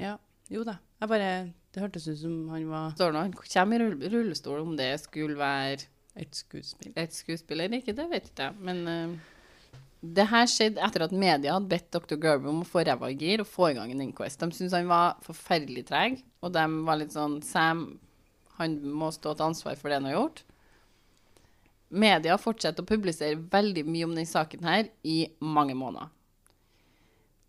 Ja, 0.00 0.14
jo 0.52 0.64
da. 0.64 0.78
Jeg 1.02 1.10
bare, 1.12 1.30
det 1.76 1.82
hørtes 1.84 2.08
ut 2.08 2.18
som 2.22 2.34
han 2.48 2.64
var 2.70 2.94
Står 2.96 3.12
nå, 3.12 3.26
han 3.26 3.36
kommer 3.36 3.76
i 3.76 3.84
rull- 3.84 4.08
rullestol. 4.14 4.62
Om 4.64 4.74
det 4.80 4.88
skulle 5.04 5.36
være 5.36 5.84
et 6.16 6.32
skuespill. 6.34 6.94
et 6.96 7.12
skuespill 7.12 7.60
eller 7.60 7.82
ikke, 7.82 7.92
det 7.94 8.08
vet 8.08 8.30
ikke 8.32 8.46
jeg. 8.48 8.56
Men 8.64 8.80
uh, 8.88 9.76
det 10.00 10.26
her 10.32 10.48
skjedde 10.48 10.80
etter 10.80 11.04
at 11.04 11.12
media 11.12 11.52
hadde 11.58 11.68
bedt 11.68 11.90
dr. 11.92 12.16
Gerber 12.16 12.48
om 12.54 12.62
å 12.64 12.68
få 12.68 12.86
ræva 12.88 13.10
i 13.12 13.18
gir 13.20 13.44
og 13.44 13.50
få 13.52 13.68
i 13.70 13.76
gang 13.76 13.92
en 13.92 14.00
inquest. 14.08 14.40
De 14.40 14.48
syntes 14.56 14.72
han 14.72 14.88
var 14.88 15.20
forferdelig 15.28 15.84
treg, 15.92 16.22
og 16.40 16.56
de 16.56 16.64
var 16.88 16.96
litt 17.02 17.12
sånn 17.12 17.42
Sam, 17.44 17.98
han 18.58 18.76
må 18.88 19.12
stå 19.14 19.34
til 19.34 19.50
ansvar 19.50 19.78
for 19.78 19.90
det 19.90 20.00
han 20.00 20.08
har 20.10 20.16
gjort. 20.18 20.42
Media 21.88 22.36
fortsetter 22.40 22.82
å 22.82 22.88
publisere 22.88 23.38
veldig 23.52 23.84
mye 23.86 24.06
om 24.08 24.14
denne 24.16 24.28
saken 24.28 24.66
her 24.66 24.88
i 25.06 25.20
mange 25.40 25.76
måneder. 25.78 26.10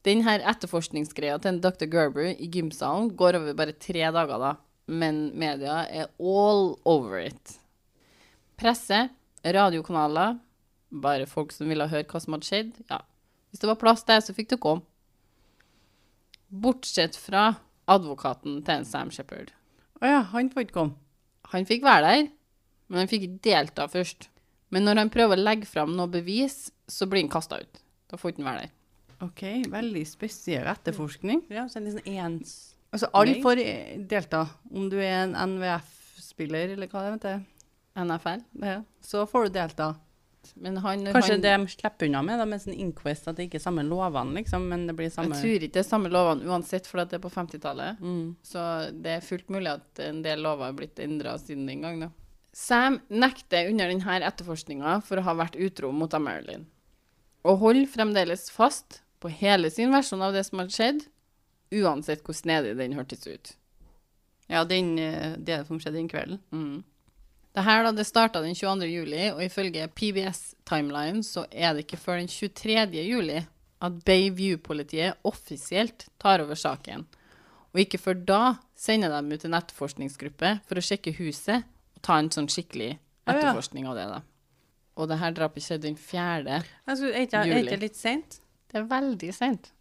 Denne 0.06 0.38
etterforskningsgreia 0.38 1.40
til 1.42 1.56
en 1.56 1.62
Dr. 1.64 1.88
Gerber 1.92 2.30
i 2.32 2.48
gymsalen 2.54 3.10
går 3.18 3.40
over 3.42 3.58
bare 3.58 3.76
tre 3.76 4.06
dager, 4.06 4.38
da. 4.40 4.54
Men 4.88 5.32
media 5.36 5.82
er 5.90 6.12
all 6.22 6.78
over 6.88 7.20
it. 7.20 7.58
Presse, 8.58 9.10
radiokanaler, 9.44 10.38
bare 10.90 11.28
folk 11.28 11.52
som 11.52 11.68
ville 11.68 11.90
høre 11.92 12.08
hva 12.08 12.22
som 12.24 12.38
hadde 12.38 12.48
skjedd. 12.48 12.72
Ja, 12.88 13.02
hvis 13.52 13.64
det 13.64 13.72
var 13.74 13.82
plass 13.82 14.06
der, 14.08 14.24
så 14.24 14.36
fikk 14.38 14.54
det 14.54 14.62
komme. 14.64 14.86
Bortsett 16.48 17.18
fra 17.20 17.58
advokaten 17.92 18.62
til 18.64 18.80
en 18.80 18.88
Sam 18.88 19.12
Shepherd. 19.12 19.57
Å 19.98 20.10
ja, 20.10 20.22
han 20.34 20.50
får 20.54 20.68
ikke 20.68 20.78
komme. 20.78 20.98
Han 21.54 21.68
fikk 21.68 21.86
være 21.86 22.10
der, 22.12 22.26
men 22.92 23.02
han 23.04 23.10
fikk 23.12 23.28
ikke 23.28 23.44
delta 23.48 23.88
først. 23.92 24.30
Men 24.74 24.84
når 24.84 25.02
han 25.04 25.12
prøver 25.14 25.40
å 25.40 25.46
legge 25.48 25.70
fram 25.70 25.94
noe 25.96 26.12
bevis, 26.12 26.68
så 26.92 27.08
blir 27.08 27.24
han 27.24 27.32
kasta 27.32 27.62
ut. 27.64 27.84
Da 28.12 28.20
får 28.20 28.34
ikke 28.34 28.44
han 28.44 28.50
være 28.52 28.66
der. 28.66 28.74
OK, 29.26 29.44
veldig 29.74 30.04
spesiell 30.06 30.68
etterforskning. 30.70 31.46
Ja, 31.50 31.66
så 31.72 31.80
en 31.80 31.88
liksom 31.88 32.12
ens 32.14 32.58
Altså, 32.88 33.10
alle 33.20 33.42
får 33.44 33.60
delta. 34.08 34.46
Om 34.72 34.86
du 34.90 34.96
er 35.02 35.26
en 35.26 35.34
NVF-spiller, 35.36 36.72
eller 36.78 36.88
hva 36.88 37.02
det 37.04 37.10
heter, 37.18 37.42
NFL. 38.00 38.44
ja, 38.64 38.78
så 39.04 39.26
får 39.28 39.48
du 39.48 39.58
delta. 39.58 39.90
Men 40.56 40.78
han, 40.84 41.06
Kanskje 41.06 41.34
han, 41.36 41.42
det 41.44 41.54
de 41.54 41.72
slipper 41.74 42.08
unna 42.10 42.22
med, 42.26 42.40
da, 42.42 42.46
med 42.50 42.62
sånn 42.64 42.78
inquest, 42.78 43.28
at 43.30 43.38
det 43.38 43.48
ikke 43.48 43.60
er 43.60 43.66
samme 43.66 43.84
lovene, 43.88 44.36
liksom, 44.40 44.68
men 44.72 44.86
det 44.90 44.96
blir 44.98 45.12
samme 45.14 45.36
Jeg 45.36 45.44
tror 45.44 45.66
ikke 45.68 45.76
det 45.78 45.84
er 45.84 45.88
samme 45.90 46.12
lovene 46.14 46.48
uansett, 46.48 46.88
for 46.90 47.04
det 47.04 47.20
er 47.20 47.24
på 47.24 47.34
50-tallet. 47.34 48.00
mm. 48.00 48.24
Så 48.48 48.64
det 48.94 49.18
er 49.18 49.26
fullt 49.26 49.52
mulig 49.54 49.74
at 49.74 50.04
en 50.08 50.24
del 50.26 50.42
lover 50.46 50.70
har 50.70 50.78
blitt 50.78 51.02
endra 51.04 51.36
siden 51.42 51.68
den 51.70 51.84
gang, 51.86 52.00
da. 52.06 52.12
Sam 52.58 53.02
nekter 53.14 53.70
under 53.70 53.92
denne 53.92 54.18
etterforskninga 54.32 54.98
for 55.06 55.20
å 55.20 55.28
ha 55.28 55.36
vært 55.38 55.60
utro 55.62 55.92
mot 55.94 56.16
Marilyn, 56.18 56.66
og 57.46 57.62
holder 57.62 57.92
fremdeles 57.92 58.50
fast 58.54 59.04
på 59.22 59.30
hele 59.30 59.70
sin 59.74 59.94
versjon 59.94 60.24
av 60.26 60.34
det 60.34 60.44
som 60.48 60.64
har 60.64 60.72
skjedd, 60.74 61.06
uansett 61.78 62.24
hvor 62.26 62.38
snedig 62.38 62.76
den 62.80 62.96
hørtes 62.98 63.28
ut. 63.28 63.54
Ja, 64.48 64.64
den, 64.64 64.98
eh, 65.00 65.36
det 65.38 65.66
som 65.68 65.80
skjedde 65.80 66.00
den 66.00 66.10
kvelden. 66.10 66.40
Mm. 66.52 66.84
Det 67.58 67.64
her 67.66 67.88
da, 67.88 67.90
det 67.90 68.04
starta 68.06 68.38
den 68.44 68.54
22. 68.54 68.86
juli, 68.86 69.22
og 69.34 69.40
ifølge 69.42 69.88
PBS 69.98 70.52
Timeline 70.70 71.24
så 71.26 71.48
er 71.50 71.72
det 71.74 71.88
ikke 71.88 71.98
før 71.98 72.20
den 72.22 72.28
23. 72.30 72.84
juli 73.02 73.40
at 73.82 73.96
Bayview-politiet 74.06 75.24
offisielt 75.26 76.06
tar 76.22 76.44
over 76.44 76.54
saken. 76.54 77.08
Og 77.74 77.80
ikke 77.82 77.98
før 77.98 78.20
da 78.28 78.42
sender 78.78 79.10
de 79.10 79.34
ut 79.34 79.46
en 79.48 79.58
etterforskningsgruppe 79.58 80.52
for 80.70 80.78
å 80.78 80.84
sjekke 80.86 81.16
huset 81.18 81.66
og 81.98 82.04
ta 82.06 82.20
en 82.22 82.30
sånn 82.36 82.50
skikkelig 82.54 82.92
etterforskning 83.26 83.90
av 83.90 83.98
det. 83.98 84.06
da. 84.12 84.20
Og 85.02 85.10
det 85.10 85.18
her 85.24 85.34
drapet 85.40 85.66
skjedde 85.66 85.88
den 85.88 85.98
4. 85.98 86.60
altså, 86.86 87.10
Er 87.10 87.26
ikke 87.26 87.42
er 87.42 87.56
ikke 87.64 87.74
det 87.74 87.88
litt 87.88 87.98
sent? 87.98 88.38
Det 88.70 88.84
er 88.84 88.86
veldig 88.92 89.32
sent. 89.34 89.72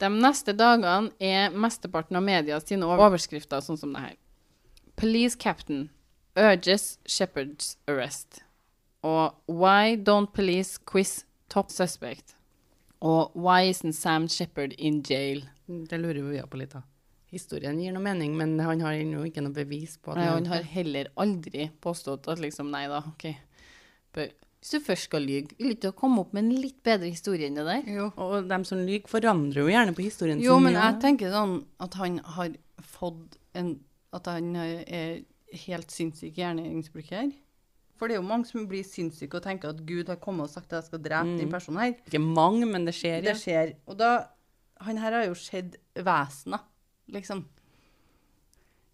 De 0.00 0.08
neste 0.08 0.56
dagene 0.56 1.12
er 1.20 1.52
mesteparten 1.52 2.16
av 2.16 2.24
media 2.24 2.62
sine 2.64 2.88
overskrifter 2.96 3.60
sånn 3.60 3.76
som 3.76 3.92
det 3.92 4.06
her. 4.06 4.16
Police 4.96 5.36
captain 5.36 5.90
urges 6.36 6.98
Shepherd's 7.08 7.76
arrest. 7.88 8.42
Og 9.06 9.34
Why 9.48 9.96
don't 9.96 10.32
police 10.34 10.78
quiz 10.84 11.24
top 11.52 11.70
suspect? 11.70 12.34
Og 13.00 13.32
Why 13.36 13.70
isn't 13.70 13.92
Sam 13.96 14.28
Shepherd 14.28 14.74
in 14.78 15.02
jail? 15.02 15.44
Det 15.66 15.98
lurer 16.00 16.20
jo 16.22 16.30
vi 16.30 16.42
på 16.50 16.60
litt, 16.60 16.72
da. 16.76 16.82
Historien 17.32 17.78
gir 17.82 17.92
noe 17.92 18.02
mening, 18.04 18.36
men 18.38 18.54
han 18.62 18.80
har 18.84 18.94
ennå 18.96 19.24
ikke 19.26 19.42
noe 19.42 19.52
bevis 19.54 19.96
på 19.98 20.12
at 20.14 20.20
Nei, 20.20 20.28
han 20.30 20.46
har 20.48 20.62
heller 20.70 21.08
aldri 21.18 21.66
påstått 21.82 22.28
at 22.30 22.40
liksom, 22.40 22.70
nei 22.72 22.84
da, 22.88 23.00
OK. 23.10 23.26
Bør, 24.14 24.30
hvis 24.62 24.70
du 24.76 24.84
først 24.86 25.08
skal 25.10 25.26
lyge, 25.26 25.56
vil 25.58 25.74
du 25.74 25.88
ikke 25.88 25.92
komme 25.98 26.22
opp 26.22 26.32
med 26.36 26.46
en 26.46 26.62
litt 26.62 26.78
bedre 26.86 27.10
historie 27.10 27.50
enn 27.50 27.58
det 27.58 27.66
der? 27.66 27.82
Jo. 27.98 28.06
Og 28.22 28.46
dem 28.48 28.64
som 28.64 28.78
lyver, 28.78 29.10
forandrer 29.10 29.60
jo 29.64 29.72
gjerne 29.74 29.94
på 29.98 30.06
historien 30.06 30.40
Jo, 30.42 30.56
sin. 30.56 30.68
men 30.68 30.78
ja. 30.78 30.86
jeg 30.92 31.02
tenker 31.02 31.34
sånn 31.34 31.56
at 31.82 31.98
han 32.00 32.20
har 32.38 32.54
fått 32.96 33.36
en 33.58 33.74
At 34.16 34.30
han 34.30 34.54
er 34.56 35.18
helt 35.64 35.92
sinnssyk 35.94 36.38
hjernemisbruker. 36.40 37.32
For 37.96 38.08
det 38.08 38.16
er 38.16 38.20
jo 38.20 38.28
mange 38.28 38.48
som 38.48 38.66
blir 38.68 38.84
sinnssyke 38.84 39.38
og 39.38 39.44
tenker 39.46 39.72
at 39.72 39.82
Gud 39.88 40.10
har 40.12 40.18
kommet 40.20 40.50
og 40.50 40.52
sagt 40.52 40.72
at 40.72 40.82
jeg 40.82 40.90
skal 40.90 41.04
drepe 41.04 41.36
den 41.40 41.52
personen 41.52 41.80
her. 41.80 41.94
Ikke 42.04 42.20
mange, 42.20 42.68
men 42.68 42.84
det 42.84 42.92
skjer, 42.96 43.22
ja. 43.22 43.30
Det 43.30 43.38
skjer. 43.40 43.76
Og 43.88 44.00
da 44.00 44.14
Han 44.84 44.98
her 45.00 45.14
har 45.16 45.22
jo 45.24 45.34
sett 45.40 45.78
vesener, 46.04 46.60
liksom. 47.08 47.46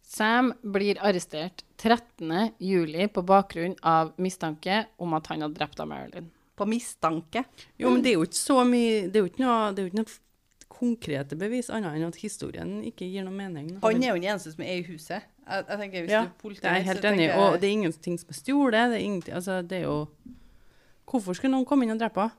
Sam 0.06 0.52
blir 0.62 1.00
arrestert 1.02 1.64
13. 1.80 2.52
juli 2.62 3.08
på 3.10 3.24
bakgrunn 3.26 3.74
av 3.82 4.12
mistanke 4.22 4.84
om 5.02 5.16
at 5.18 5.26
han 5.32 5.42
har 5.42 5.50
drept 5.50 5.80
av 5.82 5.88
Marilyn. 5.90 6.28
På 6.54 6.68
mistanke. 6.70 7.42
Jo, 7.80 7.90
men 7.90 8.04
det 8.04 8.12
er 8.12 8.20
jo 8.20 8.28
ikke 8.28 8.38
så 8.38 8.60
mye 8.68 9.08
Det 9.08 9.18
er 9.18 9.24
jo 9.24 9.30
ikke 9.32 9.42
noe, 9.42 9.72
det 9.72 9.82
er 9.82 9.88
jo 9.88 9.90
ikke 9.90 10.02
noe 10.04 10.18
konkrete 10.72 11.38
bevis, 11.38 11.70
annet 11.70 11.98
enn 11.98 12.08
at 12.08 12.18
historien 12.22 12.78
ikke 12.86 13.06
gir 13.08 13.26
noe 13.26 13.34
mening. 13.34 13.72
Han 13.82 14.02
er 14.02 14.12
jo 14.12 14.20
den 14.20 14.28
eneste 14.30 14.54
som 14.54 14.64
er 14.66 14.80
i 14.80 14.86
huset. 14.86 15.26
Jeg, 15.42 15.64
jeg 15.68 15.78
tenker 15.78 16.04
hvis 16.04 16.12
ja, 16.12 16.22
du 16.22 16.36
politiet, 16.38 16.42
politi, 16.42 16.62
det 16.62 16.70
er 16.70 16.78
jeg 16.78 16.88
helt 16.88 17.08
enig 17.10 17.24
i. 17.24 17.32
Og 17.34 17.56
det 17.58 17.68
er 17.68 17.74
ingenting 17.78 18.20
som 18.20 18.30
er 18.30 18.38
stjålet. 18.38 18.92
Det 18.92 18.98
er 18.98 19.04
ingenting 19.08 19.34
Altså, 19.40 19.58
det 19.62 19.80
er 19.80 19.84
jo 19.88 19.98
Hvorfor 21.12 21.36
skulle 21.36 21.52
noen 21.52 21.66
komme 21.68 21.84
inn 21.84 21.92
og 21.92 22.00
drepe 22.00 22.24
henne? 22.24 22.38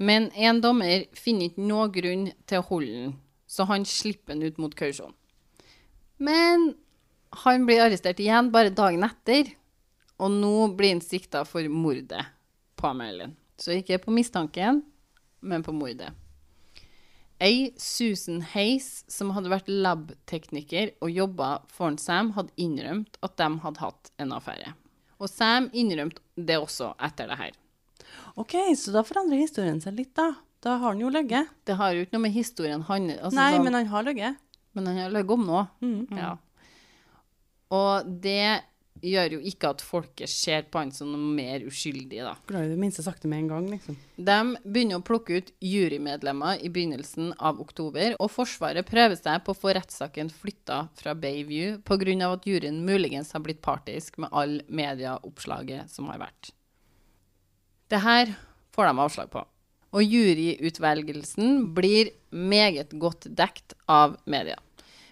Men 0.00 0.30
en 0.32 0.62
dommer 0.64 1.04
finner 1.12 1.50
ikke 1.50 1.64
noe 1.68 1.90
grunn 1.92 2.30
til 2.48 2.62
å 2.62 2.64
holde 2.70 2.92
den, 2.94 3.10
så 3.44 3.66
han 3.68 3.84
slipper 3.84 4.32
den 4.32 4.48
ut 4.48 4.60
mot 4.62 4.72
kausjon. 4.76 5.12
Men 6.16 6.70
han 7.44 7.66
blir 7.68 7.82
arrestert 7.84 8.22
igjen 8.24 8.48
bare 8.54 8.72
dagen 8.72 9.04
etter, 9.04 9.50
og 10.16 10.32
nå 10.32 10.70
blir 10.76 10.94
han 10.94 11.04
sikta 11.04 11.44
for 11.48 11.68
mordet 11.68 12.24
på 12.80 12.88
Amelien. 12.88 13.36
Så 13.60 13.76
ikke 13.76 14.00
på 14.00 14.14
mistanken, 14.16 14.80
men 15.44 15.64
på 15.64 15.76
mordet. 15.76 16.14
Ei 17.40 17.70
Susan 17.80 18.42
Hayes, 18.52 19.04
som 19.08 19.30
hadde 19.32 19.48
vært 19.52 19.68
labtekniker 19.72 20.90
og 21.00 21.10
jobba 21.14 21.50
foran 21.72 21.96
Sam, 21.98 22.34
hadde 22.36 22.52
innrømt 22.60 23.16
at 23.24 23.36
de 23.40 23.48
hadde 23.62 23.80
hatt 23.80 24.10
en 24.20 24.34
affære. 24.36 24.74
Og 25.20 25.28
Sam 25.32 25.70
innrømte 25.72 26.20
det 26.36 26.58
også 26.60 26.92
etter 27.00 27.28
det 27.32 27.38
her. 27.40 27.56
OK, 28.40 28.54
så 28.76 28.92
da 28.92 29.02
forandrer 29.04 29.40
historien 29.40 29.80
seg 29.80 29.96
litt, 29.98 30.12
da. 30.16 30.30
Da 30.60 30.76
har 30.76 30.92
han 30.92 31.00
jo 31.00 31.08
løyet. 31.12 31.48
Det 31.64 31.76
har 31.80 31.94
jo 31.96 32.04
ikke 32.04 32.16
noe 32.18 32.26
med 32.26 32.34
historien 32.36 32.82
han 32.88 33.08
altså 33.14 33.36
Nei, 33.36 33.50
sånn- 33.56 33.64
men 33.64 33.74
han 33.78 33.86
har 33.88 34.04
løyet. 34.04 34.36
Men 34.76 34.86
han 34.86 34.96
har 35.00 35.10
løyet 35.16 35.32
om 35.34 35.46
noe. 35.48 35.62
Mm. 35.80 36.06
Ja. 36.18 36.34
Og 37.70 38.08
det 38.22 38.62
gjør 39.00 39.36
jo 39.36 39.40
ikke 39.50 39.70
at 39.72 39.82
folket 39.84 40.30
ser 40.30 40.66
på 40.68 40.80
han 40.82 40.90
som 40.92 41.10
noe 41.12 41.32
mer 41.36 41.62
uskyldig, 41.66 42.20
da. 42.26 42.34
Glad 42.48 42.66
i 42.66 42.72
det 42.74 42.80
minste 42.80 43.04
sagt 43.04 43.24
det 43.24 43.30
med 43.32 43.44
en 43.44 43.50
gang, 43.52 43.68
liksom. 43.72 43.96
De 44.16 44.38
begynner 44.64 45.00
å 45.00 45.04
plukke 45.06 45.40
ut 45.40 45.52
jurymedlemmer 45.64 46.60
i 46.60 46.70
begynnelsen 46.72 47.32
av 47.38 47.62
oktober, 47.62 48.16
og 48.20 48.32
Forsvaret 48.34 48.88
prøver 48.88 49.16
seg 49.18 49.40
på 49.46 49.54
å 49.54 49.58
få 49.58 49.74
rettssaken 49.76 50.32
flytta 50.34 50.82
fra 51.00 51.16
Bayview 51.16 51.78
pga. 51.86 52.32
at 52.32 52.46
juryen 52.46 52.84
muligens 52.84 53.32
har 53.32 53.40
blitt 53.40 53.62
partisk 53.62 54.18
med 54.18 54.30
all 54.32 54.60
medieoppslaget 54.68 55.90
som 55.90 56.08
har 56.08 56.20
vært. 56.20 56.52
Det 57.90 58.00
her 58.04 58.36
får 58.74 58.86
de 58.86 59.02
avslag 59.02 59.30
på. 59.30 59.44
Og 59.90 60.02
juryutvelgelsen 60.06 61.74
blir 61.74 62.12
meget 62.30 62.92
godt 62.92 63.26
dekt 63.26 63.74
av 63.88 64.16
media. 64.24 64.56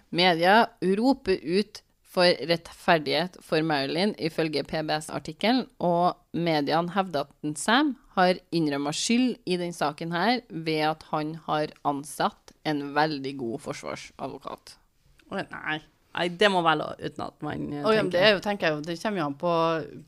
Media 0.09 0.69
roper 0.81 1.37
ut 1.43 1.81
for 2.09 2.33
rettferdighet 2.49 3.37
for 3.45 3.61
Marilyn, 3.65 4.15
ifølge 4.17 4.63
PBS-artikkelen, 4.65 5.67
og 5.77 6.17
mediene 6.33 6.95
hevder 6.95 7.29
at 7.29 7.61
Sam 7.61 7.93
har 8.17 8.39
innrømma 8.55 8.93
skyld 8.95 9.37
i 9.45 9.59
denne 9.61 9.77
saken 9.77 10.15
her 10.15 10.41
ved 10.49 10.81
at 10.89 11.05
han 11.11 11.35
har 11.45 11.75
ansatt 11.87 12.55
en 12.67 12.89
veldig 12.97 13.35
god 13.43 13.63
forsvarsadvokat. 13.67 14.75
Å, 15.29 15.45
Nei. 15.53 15.79
Nei, 16.09 16.25
det 16.41 16.47
må 16.49 16.63
være 16.65 16.87
uten 17.03 17.21
at 17.21 17.43
man 17.45 17.65
Å, 17.85 17.91
ja, 17.93 18.01
det, 18.01 18.21
jo, 18.33 18.39
jeg 18.41 18.81
det 18.87 18.95
kommer 18.97 19.21
jo 19.21 19.25
an 19.27 19.35
på 19.37 19.51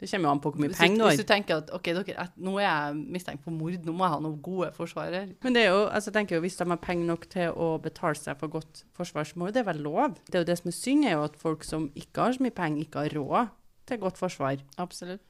Det 0.01 0.07
kommer 0.09 0.25
jo 0.25 0.31
an 0.31 0.41
på 0.41 0.51
hvor 0.51 0.63
mye 0.63 0.73
penger 0.73 0.97
du, 0.97 1.03
har. 1.05 1.13
hvis 1.13 1.21
du 1.21 1.29
tenker 1.29 1.59
at 1.61 1.69
ok, 1.77 1.89
dere, 1.99 2.25
nå 2.41 2.55
er 2.57 2.65
jeg 2.65 2.95
mistenkt 3.17 3.45
for 3.45 3.53
mord, 3.53 3.77
nå 3.85 3.93
må 3.93 4.07
jeg 4.07 4.15
ha 4.15 4.19
noen 4.25 4.39
gode 4.43 4.71
forsvarer. 4.75 5.33
Men 5.45 5.57
det 5.57 5.67
er 5.67 5.69
jo, 5.69 5.83
altså 5.85 6.09
jeg 6.09 6.17
tenker 6.17 6.39
jo, 6.39 6.43
hvis 6.47 6.57
de 6.57 6.67
har 6.73 6.81
penger 6.81 7.09
nok 7.11 7.27
til 7.31 7.53
å 7.53 7.71
betale 7.83 8.17
seg 8.17 8.39
for 8.41 8.57
godt 8.57 8.81
forsvar, 8.97 9.29
så 9.29 9.37
må 9.37 9.51
jo 9.51 9.55
det 9.59 9.65
være 9.67 9.83
lov. 9.85 10.17
Det 10.25 10.39
er 10.39 10.45
jo 10.45 10.49
det 10.49 10.59
som 10.63 10.71
er 10.71 10.77
synd, 10.79 11.05
er 11.05 11.17
jo 11.19 11.25
at 11.27 11.37
folk 11.41 11.67
som 11.67 11.89
ikke 11.93 12.25
har 12.25 12.37
så 12.37 12.45
mye 12.47 12.55
penger, 12.57 12.87
ikke 12.87 13.05
har 13.05 13.17
råd 13.19 13.51
til 13.91 14.01
godt 14.01 14.21
forsvar. 14.21 14.63
Absolutt. 14.81 15.21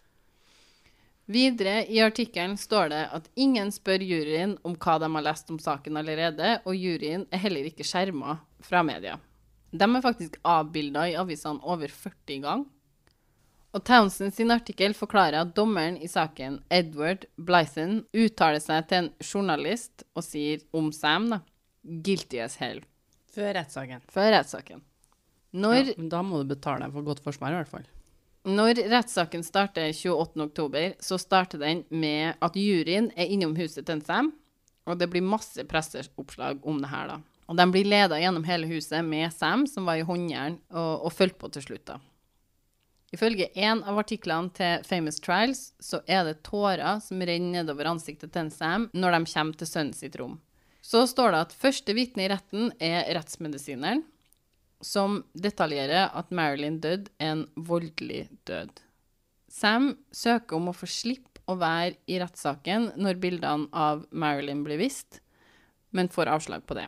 Videre 1.31 1.85
i 1.87 1.99
artikkelen 2.03 2.57
står 2.59 2.89
det 2.91 3.01
at 3.15 3.27
ingen 3.39 3.69
spør 3.71 4.03
juryen 4.03 4.55
om 4.67 4.73
hva 4.75 4.97
de 4.99 5.07
har 5.13 5.27
lest 5.27 5.51
om 5.53 5.59
saken 5.61 5.99
allerede, 5.99 6.57
og 6.65 6.75
juryen 6.75 7.27
er 7.31 7.43
heller 7.43 7.67
ikke 7.69 7.87
skjerma 7.87 8.39
fra 8.65 8.81
media. 8.83 9.19
De 9.71 9.87
er 9.87 10.03
faktisk 10.03 10.37
avbilda 10.43 11.07
i 11.07 11.17
avisene 11.19 11.63
over 11.63 11.87
40 11.87 12.41
ganger. 12.43 12.69
Og 13.71 13.83
Townsend 13.87 14.35
sin 14.35 14.51
artikkel 14.51 14.91
forklarer 14.97 15.45
at 15.45 15.53
dommeren 15.55 15.95
i 16.03 16.09
saken, 16.11 16.57
Edward 16.67 17.23
Blython, 17.39 18.01
uttaler 18.11 18.59
seg 18.59 18.89
til 18.89 19.05
en 19.05 19.09
journalist 19.23 20.03
og 20.11 20.25
sier 20.27 20.65
om 20.75 20.91
Sam, 20.91 21.29
da, 21.31 21.39
'guilty 21.85 22.41
as 22.43 22.57
hell', 22.59 22.83
Før 23.31 23.53
rettssaken. 23.55 24.01
før 24.11 24.31
rettssaken. 24.35 24.81
Når 25.53 25.87
Ja, 25.87 25.93
men 25.97 26.09
da 26.09 26.21
må 26.21 26.43
du 26.43 26.53
betale 26.53 26.91
for 26.91 27.01
godt 27.01 27.23
forsvar, 27.23 27.51
i 27.51 27.55
hvert 27.61 27.67
fall. 27.71 27.87
Når 28.43 28.89
rettssaken 28.89 29.43
starter 29.43 29.91
28.10, 29.93 30.95
så 30.99 31.17
starter 31.17 31.59
den 31.59 31.85
med 31.89 32.35
at 32.41 32.55
juryen 32.55 33.11
er 33.15 33.29
innom 33.29 33.55
huset 33.55 33.85
til 33.85 34.01
Sam, 34.01 34.33
og 34.85 34.99
det 34.99 35.09
blir 35.09 35.21
masse 35.21 35.63
presseoppslag 35.63 36.59
om 36.65 36.81
det 36.81 36.89
her, 36.89 37.07
da. 37.07 37.19
Og 37.51 37.57
de 37.59 37.65
blir 37.67 37.83
leda 37.83 38.15
gjennom 38.15 38.45
hele 38.47 38.69
huset 38.69 39.03
med 39.03 39.33
Sam, 39.35 39.65
som 39.67 39.83
var 39.89 39.99
i 39.99 40.05
håndjern, 40.07 40.55
og, 40.71 41.07
og 41.07 41.11
fulgte 41.11 41.41
på 41.41 41.49
til 41.51 41.65
slutt, 41.65 41.83
da. 41.89 41.97
Ifølge 43.11 43.49
en 43.59 43.81
av 43.83 43.97
artiklene 43.99 44.53
til 44.55 44.85
Famous 44.87 45.19
Trials 45.19 45.65
så 45.83 45.99
er 46.07 46.23
det 46.23 46.45
tårer 46.47 47.01
som 47.03 47.19
renner 47.19 47.57
nedover 47.59 47.89
ansiktet 47.91 48.31
til 48.31 48.45
en 48.45 48.53
Sam 48.55 48.85
når 48.95 49.17
de 49.17 49.33
kommer 49.33 49.59
til 49.59 49.67
sønnen 49.67 49.97
sitt 49.97 50.15
rom. 50.15 50.37
Så 50.79 51.03
står 51.11 51.33
det 51.33 51.41
at 51.45 51.57
første 51.59 51.93
vitne 51.97 52.23
i 52.23 52.29
retten 52.31 52.71
er 52.79 53.03
rettsmedisineren, 53.17 54.05
som 54.81 55.19
detaljerer 55.35 56.07
at 56.17 56.31
Marilyn 56.33 56.79
døde 56.81 57.11
en 57.19 57.43
voldelig 57.55 58.29
død. 58.47 58.79
Sam 59.51 59.91
søker 60.15 60.55
om 60.55 60.71
å 60.71 60.75
få 60.75 60.87
slippe 60.87 61.43
å 61.51 61.57
være 61.59 61.99
i 62.07 62.15
rettssaken 62.23 62.93
når 62.95 63.19
bildene 63.21 63.67
av 63.75 64.07
Marilyn 64.15 64.63
blir 64.63 64.79
vist, 64.79 65.19
men 65.91 66.09
får 66.09 66.31
avslag 66.31 66.63
på 66.63 66.79
det. 66.79 66.87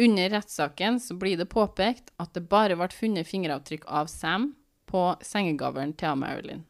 Under 0.00 0.30
rettssaken 0.32 0.96
så 1.02 1.14
blir 1.18 1.36
det 1.36 1.48
påpekt 1.52 2.10
at 2.22 2.32
det 2.32 2.46
bare 2.48 2.76
ble 2.78 2.88
funnet 2.94 3.28
fingeravtrykk 3.28 3.84
av 3.86 4.06
Sam 4.08 4.54
på 4.88 5.02
sengegavlen 5.26 5.92
til 6.00 6.16
Marilyn. 6.16 6.62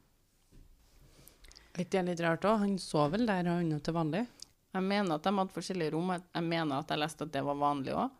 Er 1.76 1.84
ikke 1.84 2.00
det 2.00 2.04
litt 2.08 2.22
rart 2.26 2.44
òg? 2.48 2.58
Han 2.64 2.78
sov 2.82 3.12
vel 3.14 3.28
der 3.28 3.46
han 3.46 3.70
til 3.80 3.94
vanlig? 3.94 4.24
Jeg 4.74 4.82
mener 4.86 5.14
at 5.14 5.22
de 5.26 5.32
hadde 5.36 5.54
forskjellige 5.54 5.92
rom. 5.94 6.10
Jeg- 6.10 6.22
Jeg 6.34 6.42
mener 6.42 6.78
at 6.78 6.88
jeg 6.88 6.98
leste 6.98 7.22
at 7.22 7.32
det 7.32 7.44
var 7.44 7.54
vanlig 7.54 7.94
òg. 7.94 8.10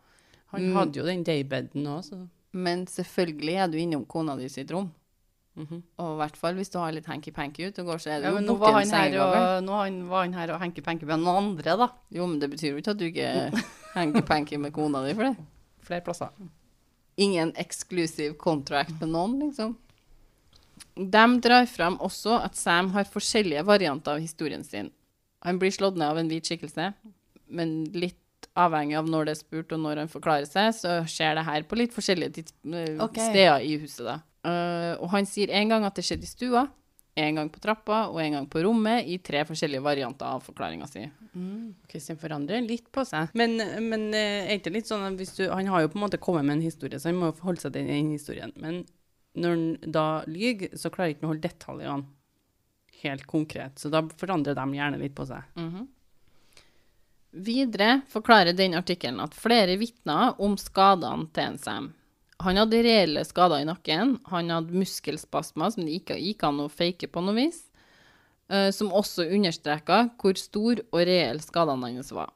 Han 0.51 0.61
Mm. 0.61 0.73
hadde 0.75 0.93
jo 0.95 1.03
den 1.05 1.23
daybeden 1.23 1.85
òg, 1.87 2.03
så 2.03 2.27
Men 2.53 2.85
selvfølgelig 2.85 3.55
er 3.55 3.67
du 3.67 3.77
innom 3.77 4.05
kona 4.05 4.35
di 4.35 4.47
sitt 4.49 4.69
rom. 4.71 4.93
Mhm. 5.59 5.81
Og 5.99 6.13
i 6.13 6.17
hvert 6.21 6.37
fall 6.39 6.55
hvis 6.55 6.71
du 6.71 6.77
har 6.79 6.93
litt 6.95 7.09
hanky-panky 7.11 7.67
ut 7.67 7.79
og 7.83 7.89
går, 7.91 7.99
så 7.99 8.13
er 8.13 8.21
det 8.21 8.29
Ja, 8.29 8.35
jo 8.37 8.45
nå 8.45 8.55
var 8.61 8.77
han 8.77 9.17
og, 9.19 9.63
nå 9.65 9.79
han, 9.81 9.97
var 10.07 10.23
han 10.23 10.33
her 10.37 10.53
og 10.55 10.61
hanky-panky 10.61 11.05
med 11.09 11.19
noen 11.19 11.51
andre, 11.51 11.75
da. 11.81 11.89
Jo, 12.09 12.27
men 12.29 12.39
det 12.39 12.49
betyr 12.53 12.71
jo 12.71 12.79
ikke 12.79 12.93
at 12.95 13.01
du 13.01 13.05
ikke 13.09 13.63
hanky-panky 13.97 14.59
med 14.61 14.71
kona 14.73 15.03
di 15.05 15.13
for 15.17 15.27
det. 15.27 15.35
flere 15.87 16.05
plasser. 16.05 16.31
Ingen 17.19 17.51
eksklusiv 17.59 18.37
contract 18.39 18.95
med 19.01 19.11
noen, 19.11 19.39
liksom. 19.43 19.75
De 20.95 21.25
drar 21.43 21.67
fram 21.69 21.99
også 21.99 22.39
at 22.45 22.55
Sam 22.55 22.91
har 22.95 23.09
forskjellige 23.11 23.63
varianter 23.67 24.15
av 24.15 24.23
historien 24.23 24.63
sin. 24.63 24.89
Han 25.43 25.59
blir 25.59 25.73
slått 25.73 25.97
ned 25.99 26.07
av 26.07 26.17
en 26.21 26.29
hvit 26.31 26.47
skikkelse, 26.47 26.93
men 27.51 27.83
litt 27.91 28.17
avhengig 28.57 28.97
av 28.99 29.07
når 29.09 29.27
det 29.27 29.35
er 29.35 29.39
spurt 29.41 29.71
og 29.75 29.79
når 29.83 30.03
han 30.03 30.11
forklarer 30.11 30.47
seg, 30.49 30.71
så 30.75 30.97
skjer 31.09 31.37
det 31.37 31.45
her 31.47 31.63
på 31.67 31.77
litt 31.79 31.93
forskjellige 31.95 32.43
eh, 32.43 33.07
steder 33.15 33.63
i 33.67 33.77
huset. 33.81 34.05
da. 34.07 34.19
Eh, 34.47 34.93
og 34.97 35.11
han 35.13 35.27
sier 35.29 35.51
en 35.53 35.73
gang 35.73 35.85
at 35.85 35.97
det 35.97 36.05
skjedde 36.07 36.25
i 36.25 36.31
stua, 36.31 36.67
en 37.21 37.35
gang 37.37 37.49
på 37.51 37.59
trappa 37.59 38.05
og 38.07 38.21
en 38.23 38.37
gang 38.37 38.47
på 38.49 38.61
rommet, 38.63 39.05
i 39.05 39.17
tre 39.19 39.43
forskjellige 39.47 39.83
varianter 39.83 40.25
av 40.25 40.45
forklaringa 40.45 40.87
si. 40.87 41.03
Kristian 41.91 42.19
forandrer 42.21 42.63
litt 42.63 42.87
på 42.93 43.03
seg. 43.07 43.33
Men, 43.37 43.57
men 43.87 44.07
eh, 44.15 44.47
er 44.47 44.57
ikke 44.59 44.73
litt 44.73 44.89
sånn 44.89 45.03
at 45.09 45.19
hvis 45.19 45.35
du 45.37 45.45
Han 45.51 45.69
har 45.71 45.83
jo 45.83 45.91
på 45.91 45.99
en 45.99 46.05
måte 46.05 46.21
kommet 46.21 46.47
med 46.47 46.59
en 46.59 46.65
historie, 46.65 46.99
så 46.99 47.11
han 47.11 47.19
må 47.19 47.31
jo 47.31 47.37
forholde 47.41 47.65
seg 47.65 47.75
til 47.75 47.87
den 47.91 48.15
historien. 48.15 48.55
Men 48.55 48.83
når 49.37 49.55
han 49.55 49.93
da 49.95 50.07
lyver, 50.27 50.75
så 50.75 50.91
klarer 50.91 51.11
han 51.11 51.17
ikke 51.17 51.27
å 51.27 51.33
holde 51.33 51.47
detaljene 51.47 53.01
helt 53.01 53.25
konkret. 53.27 53.79
Så 53.79 53.89
da 53.89 54.03
forandrer 54.17 54.55
de 54.57 54.77
gjerne 54.77 54.99
litt 55.01 55.15
på 55.17 55.25
seg. 55.29 55.47
Videre 57.31 58.01
forklarer 58.11 58.53
den 58.53 58.75
artikkelen 58.75 59.21
at 59.23 59.35
flere 59.37 59.77
vitner 59.79 60.35
om 60.43 60.57
skadene 60.59 61.29
til 61.31 61.47
en 61.47 61.59
Sam. 61.61 61.91
Han 62.41 62.57
hadde 62.57 62.81
reelle 62.85 63.23
skader 63.27 63.61
i 63.61 63.67
nakken, 63.69 64.15
han 64.31 64.49
hadde 64.49 64.77
muskelspasmer 64.77 65.73
som 65.73 65.85
det 65.85 65.99
ikke 65.99 66.17
gikk 66.17 66.45
an 66.47 66.63
å 66.63 66.69
fake 66.71 67.11
på 67.11 67.21
noe 67.21 67.37
vis, 67.37 67.63
eh, 68.49 68.69
som 68.73 68.93
også 68.93 69.27
understreka 69.29 70.07
hvor 70.21 70.39
stor 70.39 70.81
og 70.89 71.03
reell 71.05 71.41
skadene 71.43 71.91
hans 71.93 72.13
var. 72.15 72.31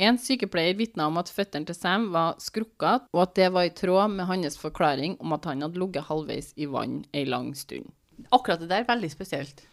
En 0.00 0.16
sykepleier 0.20 0.76
vitna 0.78 1.10
om 1.10 1.18
at 1.20 1.32
føttene 1.32 1.68
til 1.68 1.76
Sam 1.76 2.06
var 2.14 2.38
skrukkete, 2.40 3.10
og 3.12 3.24
at 3.26 3.34
det 3.36 3.50
var 3.52 3.68
i 3.68 3.74
tråd 3.76 4.14
med 4.14 4.28
hans 4.30 4.56
forklaring 4.60 5.18
om 5.20 5.34
at 5.36 5.48
han 5.48 5.64
hadde 5.64 5.80
ligget 5.80 6.08
halvveis 6.08 6.54
i 6.56 6.68
vann 6.70 7.02
ei 7.12 7.26
lang 7.28 7.52
stund. 7.58 7.90
Akkurat 8.32 8.60
det 8.62 8.70
der 8.70 8.84
er 8.84 8.88
veldig 8.88 9.10
spesielt. 9.12 9.64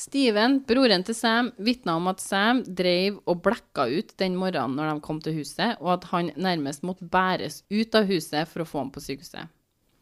Steven, 0.00 0.62
broren 0.64 1.02
til 1.04 1.16
Sam, 1.16 1.50
vitna 1.60 1.98
om 1.98 2.08
at 2.08 2.22
Sam 2.24 2.62
drev 2.64 3.18
og 3.28 3.42
blekka 3.44 3.84
ut 3.90 4.14
den 4.22 4.38
morgenen 4.40 4.78
når 4.78 4.94
de 4.94 5.04
kom 5.04 5.18
til 5.20 5.36
huset, 5.42 5.76
og 5.82 5.98
at 5.98 6.06
han 6.14 6.30
nærmest 6.40 6.86
måtte 6.86 7.08
bæres 7.10 7.60
ut 7.68 7.96
av 7.98 8.08
huset 8.08 8.48
for 8.48 8.64
å 8.64 8.68
få 8.70 8.80
ham 8.84 8.92
på 8.94 9.02
sykehuset. 9.04 9.50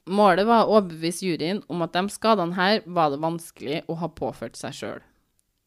Målet 0.08 0.46
var 0.48 0.64
å 0.64 0.78
overbevise 0.78 1.26
juryen 1.26 1.64
om 1.68 1.82
at 1.84 1.96
de 1.96 2.06
skadene 2.14 2.56
her 2.56 2.80
var 2.86 3.10
det 3.12 3.20
vanskelig 3.24 3.82
å 3.90 3.98
ha 4.00 4.08
påført 4.08 4.56
seg 4.56 4.76
sjøl. 4.78 5.02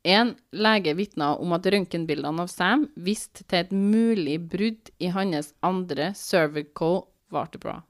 En 0.08 0.34
lege 0.56 0.96
vitna 0.98 1.36
om 1.38 1.52
at 1.54 1.68
røntgenbildene 1.68 2.48
av 2.48 2.50
Sam 2.50 2.88
viste 2.96 3.44
til 3.44 3.60
et 3.60 3.76
mulig 3.76 4.40
brudd 4.50 4.90
i 4.98 5.12
hans 5.14 5.52
andre 5.62 6.14
cervical 6.18 7.04
vertebra. 7.30 7.82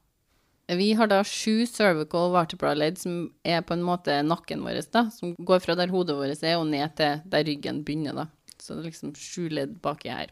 Vi 0.70 0.92
har 0.94 1.08
da 1.10 1.24
sju 1.26 1.66
cervical 1.66 2.30
vertebra-ledd 2.32 3.00
som 3.00 3.16
er 3.44 3.64
på 3.66 3.74
en 3.74 3.82
måte 3.84 4.14
nakken 4.24 4.62
vår, 4.64 4.78
da, 4.94 5.08
som 5.10 5.34
går 5.38 5.64
fra 5.64 5.74
der 5.76 5.90
hodet 5.92 6.16
vårt 6.16 6.44
er 6.46 6.60
og 6.60 6.68
ned 6.70 6.94
til 6.96 7.18
der 7.28 7.44
ryggen 7.48 7.82
begynner. 7.84 8.14
da. 8.14 8.26
Så 8.62 8.76
det 8.76 8.84
er 8.84 8.90
liksom 8.92 9.14
sju 9.18 9.48
ledd 9.50 9.80
baki 9.82 10.12
her. 10.12 10.30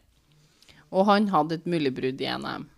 Og 0.91 1.05
han 1.07 1.27
hadde 1.31 1.59
et 1.59 1.67
mulig 1.69 1.91
brudd 1.95 2.21
i 2.23 2.29
en. 2.31 2.69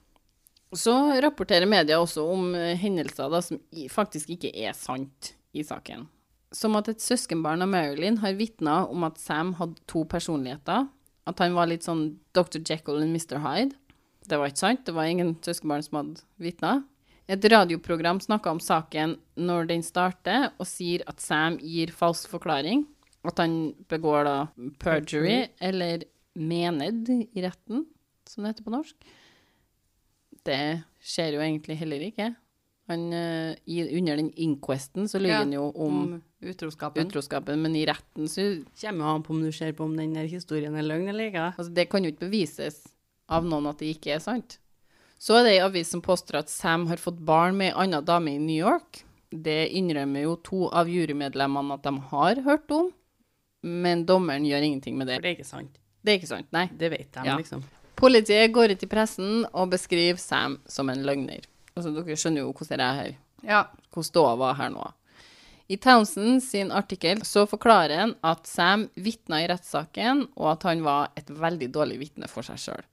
Så 0.73 0.93
rapporterer 1.21 1.69
media 1.69 1.99
også 2.01 2.25
om 2.25 2.55
eh, 2.57 2.73
hendelser 2.77 3.29
da, 3.29 3.41
som 3.45 3.61
faktisk 3.93 4.33
ikke 4.33 4.51
er 4.57 4.73
sant 4.73 5.33
i 5.53 5.63
saken. 5.65 6.07
Som 6.53 6.77
at 6.77 6.89
et 6.89 7.01
søskenbarn 7.01 7.61
av 7.65 7.69
Marilyn 7.69 8.19
har 8.21 8.37
vitna 8.37 8.83
om 8.89 9.05
at 9.05 9.21
Sam 9.21 9.53
hadde 9.59 9.81
to 9.89 10.03
personligheter. 10.09 10.87
At 11.29 11.39
han 11.39 11.53
var 11.55 11.69
litt 11.69 11.85
sånn 11.85 12.17
Dr. 12.35 12.59
Jekyll 12.59 12.99
og 12.99 13.05
Mr. 13.07 13.39
Hyde. 13.45 13.77
Det 14.25 14.39
var 14.39 14.49
ikke 14.49 14.65
sant. 14.65 14.83
Det 14.85 14.95
var 14.95 15.09
ingen 15.09 15.35
søskenbarn 15.45 15.85
som 15.85 15.99
hadde 16.01 16.25
vitna. 16.41 16.81
Et 17.31 17.45
radioprogram 17.53 18.19
snakka 18.19 18.51
om 18.51 18.59
saken 18.59 19.15
når 19.39 19.67
den 19.69 19.83
starter, 19.85 20.49
og 20.59 20.67
sier 20.67 21.05
at 21.07 21.21
Sam 21.23 21.55
gir 21.61 21.93
falsk 21.95 22.27
forklaring. 22.33 22.85
At 23.23 23.39
han 23.39 23.73
begår 23.87 24.25
da 24.27 24.37
perjury, 24.83 25.45
eller 25.63 26.03
mened 26.35 27.07
i 27.13 27.43
retten, 27.45 27.85
som 28.27 28.43
det 28.43 28.51
heter 28.55 28.65
på 28.65 28.73
norsk. 28.73 28.95
Det 30.43 30.59
skjer 30.99 31.37
jo 31.37 31.43
egentlig 31.45 31.77
heller 31.79 32.03
ikke. 32.03 32.33
Han, 32.91 33.05
eh, 33.15 33.53
i, 33.71 33.77
under 33.95 34.19
den 34.19 34.33
inquesten 34.35 35.07
så 35.07 35.21
lyver 35.21 35.37
Ja, 35.37 35.43
han 35.45 35.53
jo 35.55 35.69
om 35.71 35.99
Om 36.01 36.23
utroskapen. 36.43 37.07
utroskapen, 37.07 37.61
men 37.63 37.75
i 37.79 37.85
retten 37.87 38.27
så 38.27 38.65
Kommer 38.81 39.05
jo 39.05 39.13
an 39.15 39.23
på 39.23 39.31
om 39.31 39.41
du 39.41 39.51
ser 39.55 39.71
på 39.71 39.85
om 39.85 39.95
den 39.95 40.15
historien 40.27 40.75
er 40.75 40.83
løgn 40.83 41.07
eller 41.07 41.31
ikke. 41.31 41.45
Altså, 41.57 41.71
det 41.73 41.87
kan 41.89 42.03
jo 42.03 42.11
ikke 42.11 42.27
bevises 42.27 42.81
av 43.29 43.45
noen 43.47 43.67
at 43.71 43.79
det 43.79 43.95
ikke 43.95 44.17
er 44.17 44.19
sant. 44.19 44.57
Så 45.23 45.37
er 45.39 45.45
det 45.45 45.53
ei 45.55 45.61
avis 45.63 45.87
som 45.93 46.01
påstår 46.03 46.41
at 46.41 46.51
Sam 46.51 46.87
har 46.89 46.99
fått 46.99 47.21
barn 47.23 47.55
med 47.55 47.71
ei 47.71 47.77
anna 47.85 48.01
dame 48.03 48.33
i 48.35 48.41
New 48.43 48.57
York. 48.57 49.03
Det 49.31 49.69
innrømmer 49.79 50.25
jo 50.25 50.33
to 50.43 50.65
av 50.75 50.89
jurymedlemmene 50.91 51.77
at 51.77 51.85
de 51.87 51.93
har 52.11 52.41
hørt 52.43 52.73
om, 52.75 52.89
men 53.63 54.03
dommeren 54.05 54.43
gjør 54.45 54.65
ingenting 54.67 54.97
med 54.99 55.07
det. 55.07 55.21
For 55.21 55.23
det 55.23 55.31
er 55.31 55.37
ikke 55.37 55.47
sant. 55.47 55.79
Det 56.03 56.11
er 56.11 56.19
ikke 56.19 56.31
sant, 56.33 56.49
nei. 56.51 56.65
Det 56.75 56.91
vet 56.91 57.07
de, 57.15 57.23
Ja. 57.25 57.37
liksom. 57.39 57.63
Politiet 57.95 58.51
går 58.51 58.73
ut 58.75 58.83
i 58.83 58.89
pressen 58.91 59.45
og 59.53 59.69
beskriver 59.71 60.19
Sam 60.19 60.59
som 60.67 60.89
en 60.89 61.05
løgner. 61.07 61.45
Altså, 61.77 61.93
dere 61.95 62.17
skjønner 62.19 62.43
jo 62.43 62.51
hvordan 62.51 62.77
det 62.77 62.85
er 62.89 62.99
her. 62.99 63.15
Ja. 63.43 63.63
Hvordan 63.93 64.09
ståa 64.11 64.35
var 64.35 64.55
her 64.59 64.69
nå. 64.69 64.91
I 65.69 65.77
Townsend 65.77 66.43
sin 66.43 66.71
artikkel 66.71 67.23
så 67.23 67.47
forklarer 67.47 67.95
han 67.97 68.15
at 68.21 68.45
Sam 68.45 68.89
vitna 68.99 69.39
i 69.39 69.47
rettssaken, 69.47 70.27
og 70.35 70.51
at 70.51 70.63
han 70.67 70.83
var 70.83 71.13
et 71.15 71.31
veldig 71.31 71.71
dårlig 71.71 71.99
vitne 71.99 72.27
for 72.27 72.43
seg 72.43 72.59
sjøl. 72.59 72.83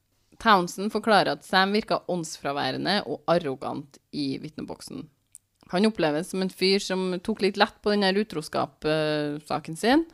Townsend 0.40 0.92
forklarer 0.92 1.34
at 1.34 1.44
Sam 1.44 1.74
virka 1.76 2.00
åndsfraværende 2.10 3.00
og 3.06 3.22
arrogant 3.30 3.98
i 4.12 4.34
vitneboksen. 4.40 5.04
Han 5.70 5.86
oppleves 5.86 6.32
som 6.32 6.42
en 6.42 6.50
fyr 6.50 6.82
som 6.82 7.12
tok 7.22 7.44
litt 7.44 7.60
lett 7.60 7.76
på 7.82 7.92
denne 7.92 8.10
utroskapssaken 8.18 9.76
sin, 9.78 10.06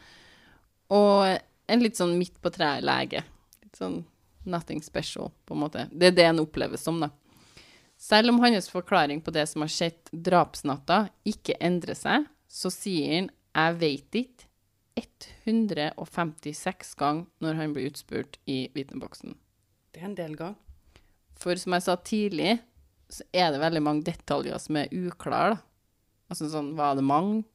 og 0.92 1.38
en 1.66 1.82
litt 1.82 1.98
sånn 1.98 2.16
midt 2.18 2.36
på 2.42 2.52
treet-lege. 2.52 3.22
Litt 3.64 3.78
sånn 3.78 4.02
nothing 4.46 4.82
special, 4.84 5.32
på 5.46 5.56
en 5.56 5.62
måte. 5.64 5.86
Det 5.90 6.10
er 6.10 6.18
det 6.18 6.26
han 6.28 6.42
oppleves 6.42 6.84
som, 6.86 7.00
da. 7.02 7.10
Selv 7.96 8.34
om 8.34 8.42
hans 8.44 8.68
forklaring 8.68 9.22
på 9.24 9.32
det 9.32 9.46
som 9.48 9.64
har 9.64 9.72
skjedd 9.72 10.12
drapsnatta, 10.12 11.06
ikke 11.26 11.56
endrer 11.64 11.96
seg, 11.96 12.28
så 12.46 12.70
sier 12.70 13.14
han 13.14 13.30
'jeg 13.56 13.80
veit 13.80 14.12
ikke' 14.12 14.46
156 15.46 16.94
ganger 16.98 17.26
når 17.44 17.58
han 17.60 17.74
blir 17.74 17.90
utspurt 17.90 18.38
i 18.46 18.68
vitneboksen. 18.74 19.36
Det 19.96 20.02
en 20.04 20.14
del 20.14 20.34
gang. 20.36 20.56
For 21.40 21.56
som 21.56 21.72
jeg 21.72 21.84
sa 21.86 21.94
tidlig, 21.96 22.58
så 23.08 23.24
er 23.32 23.54
det 23.54 23.62
veldig 23.62 23.80
mange 23.80 24.04
detaljer 24.04 24.58
som 24.60 24.76
er 24.76 24.90
uklare. 24.92 25.54
Altså 26.28 26.50
sånn, 26.52 26.74
var 26.76 26.98
det 26.98 27.04
mange? 27.06 27.46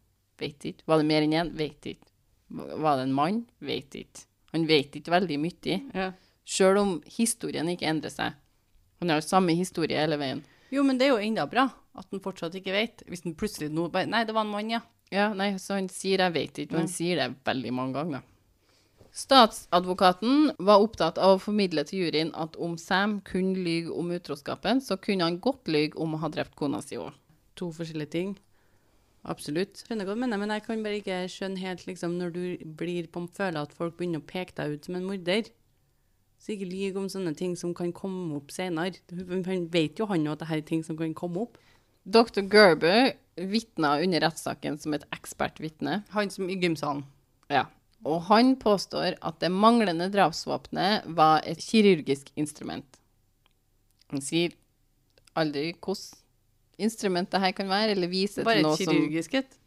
Vet 0.42 0.66
ikke. 0.66 0.88
Var 0.90 1.04
det 1.04 1.06
mer 1.12 1.28
enn 1.28 1.36
én? 1.38 1.52
Vet 1.60 1.86
ikke. 1.92 2.10
Var 2.50 2.98
det 2.98 3.04
en 3.06 3.14
mann? 3.14 3.44
Vet 3.62 3.94
ikke. 4.00 4.26
Han 4.56 4.66
vet 4.66 4.98
ikke 4.98 5.14
veldig 5.14 5.38
mye, 5.44 5.78
ja. 5.94 6.08
sjøl 6.42 6.82
om 6.82 6.96
historien 7.14 7.70
ikke 7.70 7.92
endrer 7.92 8.16
seg. 8.16 8.42
Han 9.04 9.14
har 9.14 9.22
jo 9.22 9.28
samme 9.28 9.54
historie 9.62 10.02
hele 10.02 10.18
veien. 10.18 10.42
Jo, 10.74 10.82
men 10.88 10.98
det 10.98 11.12
er 11.12 11.14
jo 11.14 11.22
enda 11.22 11.46
bra. 11.52 11.68
At 11.94 12.10
han 12.10 12.26
fortsatt 12.26 12.58
ikke 12.58 12.74
vet. 12.74 13.06
Hvis 13.06 13.22
han 13.28 13.38
plutselig 13.38 13.70
nå 13.70 13.86
bare 13.94 14.10
Nei, 14.10 14.26
det 14.26 14.34
var 14.34 14.48
en 14.48 14.56
mann, 14.56 14.74
ja. 14.74 14.82
Ja, 15.14 15.30
nei, 15.38 15.54
så 15.62 15.78
han 15.78 15.94
sier 15.94 16.26
'jeg 16.26 16.34
vet 16.34 16.58
ikke', 16.58 16.74
men 16.74 16.88
han 16.88 16.90
sier 16.90 17.22
det 17.22 17.36
veldig 17.46 17.74
mange 17.76 17.94
ganger. 18.02 18.22
Statsadvokaten 19.12 20.54
var 20.64 20.80
opptatt 20.80 21.18
av 21.20 21.36
å 21.36 21.42
formidle 21.44 21.84
til 21.88 22.06
juryen 22.06 22.30
at 22.40 22.56
om 22.56 22.78
Sam 22.80 23.18
kunne 23.28 23.60
lyge 23.60 23.92
om 23.92 24.12
utroskapen, 24.16 24.80
så 24.80 24.96
kunne 24.96 25.28
han 25.28 25.42
godt 25.44 25.68
lyge 25.68 26.00
om 26.00 26.16
å 26.16 26.22
ha 26.22 26.30
drept 26.32 26.56
kona 26.56 26.80
si 26.84 27.00
òg. 27.00 27.12
To 27.60 27.74
forskjellige 27.76 28.14
ting. 28.14 28.38
Absolutt. 29.28 29.84
Skjønner 29.84 30.08
hva 30.08 30.16
du 30.16 30.22
mener, 30.24 30.40
men 30.40 30.54
jeg 30.56 30.64
kan 30.66 30.86
bare 30.86 31.02
ikke 31.02 31.18
skjønne 31.30 31.60
helt 31.62 31.84
liksom, 31.86 32.16
når 32.18 32.32
du 32.34 32.46
blir 32.80 33.10
på 33.12 33.26
føler 33.36 33.60
at 33.62 33.76
folk 33.76 33.98
begynner 34.00 34.24
å 34.24 34.30
peke 34.30 34.56
deg 34.58 34.78
ut 34.78 34.88
som 34.88 34.96
en 34.98 35.10
morder. 35.10 35.52
Så 36.42 36.56
ikke 36.56 36.72
lyg 36.72 36.96
om 36.98 37.12
sånne 37.12 37.36
ting 37.38 37.54
som 37.60 37.76
kan 37.78 37.92
komme 37.94 38.40
opp 38.40 38.50
senere. 38.56 38.98
Han 39.12 39.68
vet 39.76 40.00
jo 40.00 40.08
han 40.10 40.24
jo 40.26 40.34
at 40.34 40.42
dette 40.42 40.58
er 40.58 40.64
ting 40.66 40.82
som 40.88 40.98
kan 40.98 41.14
komme 41.14 41.44
opp. 41.44 41.60
Dr. 42.02 42.48
Gerber 42.50 43.12
vitna 43.38 44.00
under 44.02 44.24
rettssaken 44.24 44.80
som 44.82 44.96
et 44.98 45.06
ekspertvitne. 45.14 46.00
Han 46.16 46.34
som 46.34 46.50
i 46.50 46.58
gymsalen. 46.58 47.04
Ja. 47.52 47.68
Og 48.08 48.22
han 48.32 48.56
påstår 48.58 49.18
at 49.22 49.40
det 49.44 49.52
manglende 49.54 50.08
drapsvåpenet 50.14 51.06
var 51.18 51.44
et 51.46 51.62
kirurgisk 51.62 52.32
instrument. 52.36 52.98
Han 54.12 54.24
sier 54.26 54.56
aldri 55.38 55.70
hvilket 55.72 56.18
instrument 56.82 57.30
det 57.32 57.42
her 57.44 57.54
kan 57.56 57.70
være, 57.70 57.94
eller 57.96 58.10
viser 58.12 58.44
Bare 58.48 58.60
til 58.60 58.66
noe 58.66 58.74
et 58.80 58.86
som 58.88 58.96
kirurgisk 58.96 59.38
et. 59.38 59.58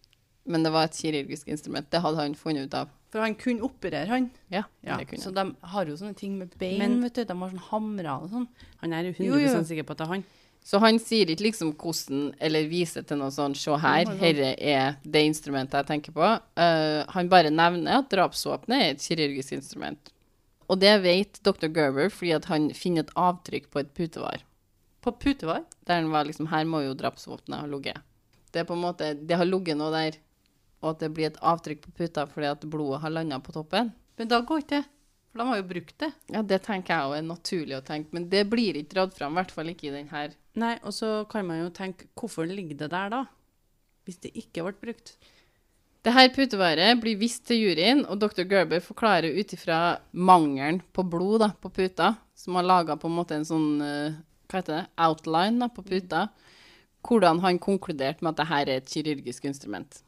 Men 0.45 0.67
det 0.67 0.73
var 0.75 0.89
et 0.91 0.99
kirurgisk 0.99 1.49
instrument. 1.49 1.87
Det 1.91 2.03
hadde 2.05 2.21
han 2.21 2.35
funnet 2.37 2.67
ut 2.69 2.75
av. 2.83 2.91
For 3.15 3.23
han 3.23 3.37
kunne 3.39 3.63
operere, 3.63 4.09
han. 4.11 4.31
Ja, 4.51 4.65
Ja, 4.83 4.97
det 4.99 5.07
kunne 5.09 5.23
så 5.23 5.31
de 5.33 5.45
har 5.63 5.87
jo 5.87 5.95
sånne 5.97 6.17
ting 6.19 6.37
med 6.39 6.51
bein, 6.59 6.79
Men- 6.79 7.01
vet 7.03 7.15
du. 7.15 7.25
De 7.25 7.37
har 7.39 7.51
sånn 7.51 7.69
hamrer 7.71 8.11
og 8.23 8.31
sånn. 8.31 8.49
Han 8.83 8.93
er 8.93 9.05
jo 9.05 9.13
100 9.13 9.25
Jo, 9.25 9.39
jo. 9.39 9.63
sikker 9.65 9.85
på 9.85 9.93
at 9.93 9.99
det 9.99 10.07
er 10.09 10.13
han. 10.13 10.25
Så 10.65 10.81
han 10.81 10.97
sier 10.97 11.29
ikke 11.29 11.45
liksom 11.45 11.75
hvordan, 11.77 12.31
eller 12.41 12.71
viser 12.71 13.05
til 13.05 13.19
noe 13.21 13.33
sånn, 13.35 13.53
se 13.59 13.75
her, 13.83 14.09
herre 14.23 14.55
er 14.57 14.95
det 15.05 15.27
instrumentet 15.29 15.83
jeg 15.83 15.91
tenker 15.91 16.15
på. 16.17 16.31
Uh, 16.57 17.05
han 17.13 17.29
bare 17.33 17.53
nevner 17.53 18.01
at 18.01 18.09
drapsvåpenet 18.13 18.79
er 18.79 18.95
et 18.95 19.05
kirurgisk 19.05 19.53
instrument. 19.59 20.09
Og 20.73 20.81
det 20.81 20.95
vet 21.05 21.41
dr. 21.45 21.69
Gerber 21.69 22.09
fordi 22.09 22.33
han 22.49 22.71
finner 22.73 23.05
et 23.05 23.13
avtrykk 23.13 23.69
på 23.69 23.83
et 23.83 23.93
putevar. 23.93 24.45
På 25.05 25.13
putevar. 25.13 25.67
Der 25.85 26.01
han 26.01 26.09
var 26.15 26.25
liksom, 26.25 26.49
her 26.49 26.65
må 26.65 26.81
jo 26.87 26.97
drapsvåpenet 26.97 27.61
ha 27.61 27.69
ligget. 27.69 28.01
Det 28.49 28.63
er 28.63 28.69
på 28.69 28.79
en 28.79 28.87
måte, 28.87 29.11
det 29.21 29.37
har 29.37 29.45
ligget 29.45 29.77
noe 29.77 29.93
der, 29.93 30.17
og 30.81 30.95
at 30.95 31.05
det 31.05 31.11
blir 31.13 31.29
et 31.29 31.41
avtrykk 31.45 31.85
på 31.85 31.93
puta 31.99 32.25
fordi 32.31 32.49
at 32.49 32.65
blodet 32.71 33.03
har 33.05 33.13
landet 33.13 33.45
på 33.45 33.53
toppen. 33.53 33.93
Men 34.17 34.31
da 34.33 34.41
går 34.41 34.65
ikke 34.65 34.79
det. 34.79 34.85
For 35.29 35.43
de 35.43 35.49
har 35.51 35.61
jo 35.61 35.67
brukt 35.75 35.97
det. 36.01 36.11
Ja, 36.31 36.41
det 36.47 36.61
tenker 36.65 36.95
jeg 36.95 37.11
òg 37.11 37.19
er 37.19 37.27
naturlig 37.27 37.77
å 37.77 37.85
tenke, 37.85 38.15
men 38.17 38.31
det 38.33 38.45
blir 38.49 38.79
ikke 38.79 38.95
dratt 38.95 39.17
fram, 39.19 39.35
i 39.35 39.43
hvert 39.43 39.53
fall 39.53 39.73
ikke 39.73 39.89
i 39.91 39.95
den 39.97 40.09
her. 40.13 40.37
Nei, 40.61 40.77
og 40.87 40.95
så 40.95 41.25
kan 41.31 41.47
man 41.49 41.65
jo 41.65 41.71
tenke, 41.75 42.07
hvorfor 42.15 42.47
ligger 42.47 42.85
det 42.85 42.91
der 42.93 43.11
da? 43.11 43.25
Hvis 44.07 44.21
det 44.23 44.35
ikke 44.39 44.67
ble 44.67 44.75
brukt. 44.91 45.17
Det 46.05 46.13
her 46.13 46.29
putevaret 46.35 46.99
blir 47.01 47.17
vist 47.17 47.47
til 47.49 47.63
juryen, 47.63 48.03
og 48.05 48.21
dr. 48.21 48.45
Gerber 48.45 48.83
forklarer 48.85 49.35
ut 49.35 49.55
ifra 49.57 49.97
mangelen 50.13 50.83
på 50.93 51.03
blod 51.09 51.41
da, 51.41 51.49
på 51.57 51.73
puta, 51.73 52.13
som 52.37 52.59
har 52.59 52.67
laga 52.67 52.99
på 53.01 53.09
en 53.09 53.17
måte 53.17 53.39
en 53.39 53.47
sånn 53.49 53.71
eh, 53.81 54.19
hva 54.51 54.61
heter 54.61 54.77
det, 54.77 54.85
outline 55.01 55.63
da, 55.65 55.71
på 55.73 55.83
puta, 55.87 56.27
hvordan 57.05 57.41
han 57.41 57.61
konkluderte 57.63 58.25
med 58.25 58.35
at 58.35 58.43
det 58.43 58.49
her 58.51 58.69
er 58.69 58.83
et 58.83 58.93
kirurgisk 58.93 59.49
instrument. 59.49 60.03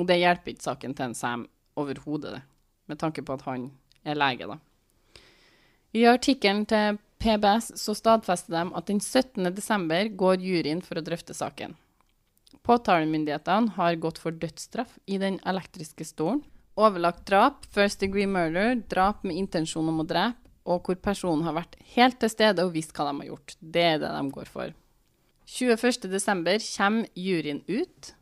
Og 0.00 0.08
det 0.08 0.22
hjelper 0.22 0.54
ikke 0.54 0.66
saken 0.70 0.96
til 0.96 1.10
en 1.10 1.16
Sam 1.16 1.46
overhodet, 1.76 2.40
med 2.88 3.00
tanke 3.00 3.24
på 3.24 3.36
at 3.36 3.44
han 3.46 3.68
er 4.08 4.18
lege, 4.18 4.48
da. 4.48 4.56
I 5.92 6.06
artikkelen 6.08 6.64
til 6.64 6.96
PBS 7.22 7.70
så 7.78 7.94
stadfester 7.94 8.56
de 8.56 8.74
at 8.74 8.88
den 8.90 8.98
17. 9.00 9.46
desember 9.54 10.08
går 10.18 10.42
juryen 10.42 10.82
for 10.82 10.98
å 10.98 11.04
drøfte 11.06 11.36
saken. 11.36 11.76
Påtalemyndighetene 12.66 13.74
har 13.76 13.98
gått 14.02 14.18
for 14.22 14.34
dødsstraff 14.34 14.96
i 15.06 15.18
den 15.22 15.38
elektriske 15.46 16.06
stolen. 16.06 16.42
Overlagt 16.78 17.26
drap, 17.28 17.66
first 17.70 18.00
degree 18.02 18.26
murder, 18.26 18.74
drap 18.88 19.22
med 19.26 19.38
intensjon 19.38 19.90
om 19.92 20.02
å 20.02 20.08
drepe, 20.08 20.38
og 20.62 20.86
hvor 20.86 20.98
personen 21.02 21.42
har 21.42 21.56
vært 21.56 21.74
helt 21.96 22.20
til 22.22 22.30
stede 22.30 22.62
og 22.62 22.74
visst 22.76 22.94
hva 22.94 23.08
de 23.08 23.16
har 23.18 23.30
gjort. 23.32 23.54
Det 23.58 23.82
er 23.82 23.96
det 24.02 24.10
de 24.14 24.34
går 24.34 24.50
for. 24.50 24.74
21.12. 25.50 26.62
kommer 26.76 27.08
juryen 27.18 27.62
ut 27.66 28.12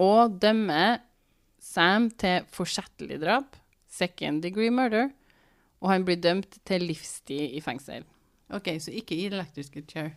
og 0.00 0.38
dømmer 0.42 1.02
Sam 1.62 2.08
til 2.18 2.48
forsettlig 2.50 3.20
drap, 3.22 3.54
second 3.86 4.42
degree 4.42 4.72
murder, 4.72 5.12
og 5.82 5.90
han 5.90 6.04
blir 6.06 6.20
dømt 6.22 6.60
til 6.68 6.86
livstid 6.86 7.56
i 7.58 7.60
fengsel. 7.62 8.04
OK, 8.54 8.68
så 8.80 8.94
ikke 8.94 9.16
i 9.16 9.26
elektriske 9.26 9.82
chair. 9.90 10.12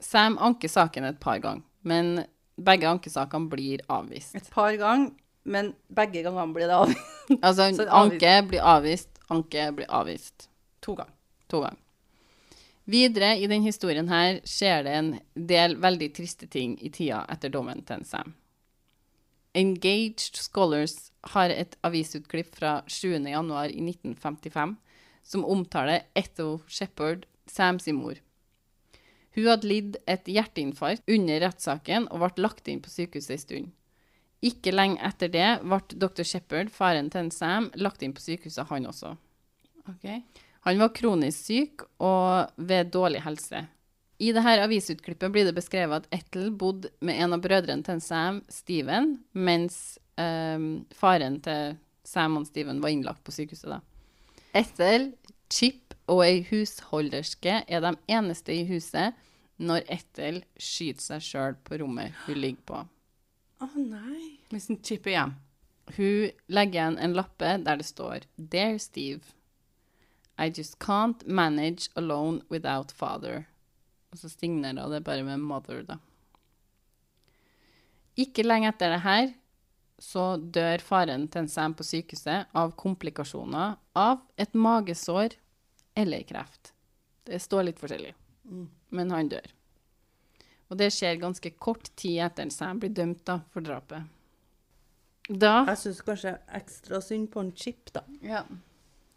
Sam 0.00 0.38
anker 0.40 0.70
saken 0.72 1.04
et 1.04 1.20
par 1.20 1.42
ganger, 1.44 1.66
men 1.84 2.22
begge 2.60 2.88
ankesakene 2.88 3.50
blir 3.52 3.84
avvist. 3.92 4.34
Et 4.36 4.50
par 4.52 4.72
ganger, 4.80 5.12
men 5.44 5.74
begge 5.92 6.24
gangene 6.24 6.56
blir 6.56 6.70
det 6.70 6.78
avvist. 6.78 7.12
Altså, 7.42 7.68
avvist. 7.68 7.92
anke 8.00 8.34
blir 8.48 8.64
avvist, 8.64 9.22
anke 9.28 9.68
blir 9.76 9.92
avvist. 10.00 10.48
to 10.80 10.94
ganger. 10.96 11.14
To 11.52 11.60
ganger. 11.60 11.78
Videre 12.90 13.34
i 13.38 13.46
denne 13.46 13.68
historien 13.68 14.08
her 14.08 14.40
skjer 14.48 14.84
det 14.86 14.94
en 14.96 15.10
del 15.34 15.76
veldig 15.78 16.08
triste 16.16 16.48
ting 16.50 16.78
i 16.80 16.88
tida 16.90 17.26
etter 17.30 17.52
dommen 17.52 17.84
til 17.86 18.06
Sam. 18.08 18.32
Engaged 19.54 20.38
Scholars 20.38 21.10
har 21.34 21.50
et 21.50 21.76
avisutklipp 21.84 22.54
fra 22.56 22.80
7. 22.86 23.18
januar 25.20 25.28
i 25.28 25.28
1955 25.28 25.30
som 25.30 25.44
omtaler 25.44 26.02
Ethel 26.14 26.58
Shepherd, 26.66 27.26
Sam 27.46 27.78
sin 27.78 27.96
mor. 27.96 28.18
Hun 29.34 29.46
hadde 29.46 29.66
lidd 29.66 29.96
et 30.06 30.26
hjerteinfarkt 30.26 31.02
under 31.08 31.40
rettssaken 31.40 32.08
og 32.10 32.20
ble 32.20 32.42
lagt 32.42 32.68
inn 32.68 32.80
på 32.82 32.90
sykehuset 32.90 33.30
en 33.30 33.38
stund. 33.38 33.72
Ikke 34.42 34.72
lenge 34.72 35.00
etter 35.04 35.28
det 35.28 35.60
ble 35.62 35.80
dr. 36.00 36.24
Shepherd, 36.24 36.70
faren 36.70 37.10
til 37.10 37.26
en 37.26 37.30
Sam, 37.30 37.70
lagt 37.76 38.02
inn 38.02 38.14
på 38.14 38.20
sykehuset, 38.20 38.66
han 38.70 38.86
også. 38.86 39.16
Okay. 39.88 40.22
Han 40.66 40.80
var 40.80 40.94
kronisk 40.94 41.46
syk 41.46 41.84
og 41.98 42.50
ved 42.56 42.90
dårlig 42.92 43.22
helse. 43.22 43.66
I 44.20 44.32
dette 44.36 44.56
avisutklippet 44.64 45.32
blir 45.32 45.46
det 45.48 45.56
beskrevet 45.56 46.02
at 46.02 46.10
Ethel 46.12 46.50
bodde 46.52 46.90
med 47.00 47.16
en 47.16 47.32
av 47.36 47.40
brødrene 47.40 47.84
til 47.84 47.96
en 47.96 48.04
Sam, 48.04 48.42
Steven, 48.52 49.14
mens 49.32 49.98
øh, 50.20 50.82
faren 50.92 51.38
til 51.44 51.78
Sam 52.04 52.36
og 52.40 52.48
Steven 52.50 52.82
var 52.82 52.92
innlagt 52.92 53.24
på 53.24 53.32
sykehuset. 53.32 53.70
da. 53.70 53.80
Ethel, 54.56 55.12
Chip 55.50 55.94
og 56.10 56.24
ei 56.24 56.40
husholderske 56.48 57.60
er 57.66 57.82
de 57.84 57.92
eneste 58.10 58.54
i 58.54 58.64
huset 58.68 59.18
når 59.60 59.84
Ethel 59.92 60.40
skyter 60.58 61.04
seg 61.04 61.24
sjøl 61.26 61.58
på 61.66 61.78
rommet 61.82 62.16
hun 62.24 62.38
ligger 62.38 62.64
på. 62.66 62.80
Å 63.60 63.68
nei. 63.76 64.40
Hvis 64.50 64.70
en 64.72 64.80
chip 64.82 65.06
er 65.06 65.16
hjem. 65.16 65.34
Hun 65.96 66.30
legger 66.48 66.78
igjen 66.78 66.98
en 67.02 67.16
lappe 67.18 67.56
der 67.62 67.80
det 67.80 67.86
står 67.88 68.26
Dear 68.36 68.78
Steve, 68.78 69.34
I 70.40 70.48
just 70.48 70.78
can't 70.80 71.26
manage 71.26 71.90
alone 71.94 72.40
without 72.48 72.94
father. 72.96 73.44
Og 74.10 74.22
så 74.22 74.30
signerer 74.32 74.80
hun 74.82 74.94
det 74.94 75.04
bare 75.04 75.26
med 75.26 75.42
mother, 75.44 75.82
da. 75.84 75.98
Ikke 78.16 78.46
lenge 78.46 78.70
etter 78.70 78.94
det 78.94 79.02
her 79.04 79.28
så 80.00 80.24
dør 80.40 80.80
faren 80.82 81.26
til 81.28 81.44
en 81.44 81.50
Sam 81.52 81.76
på 81.76 81.84
sykehuset 81.84 82.50
av 82.56 82.72
komplikasjoner 82.80 83.76
av 84.00 84.22
et 84.40 84.54
magesår 84.56 85.36
eller 86.00 86.24
kreft. 86.28 86.72
Det 87.28 87.40
står 87.42 87.68
litt 87.68 87.80
forskjellig, 87.82 88.14
men 88.96 89.12
han 89.12 89.28
dør. 89.30 89.50
Og 90.70 90.78
det 90.80 90.88
skjer 90.94 91.20
ganske 91.20 91.52
kort 91.60 91.90
tid 91.98 92.22
etter 92.24 92.48
at 92.48 92.54
Sam 92.54 92.80
blir 92.80 92.94
dømt 92.96 93.22
da, 93.28 93.40
for 93.52 93.66
drapet. 93.66 94.08
Da 95.30 95.60
Jeg 95.68 95.78
syns 95.82 96.02
kanskje 96.06 96.34
ekstra 96.58 97.00
synd 97.04 97.28
på 97.30 97.44
en 97.44 97.52
chip, 97.54 97.92
da. 97.94 98.02
Ja. 98.24 98.44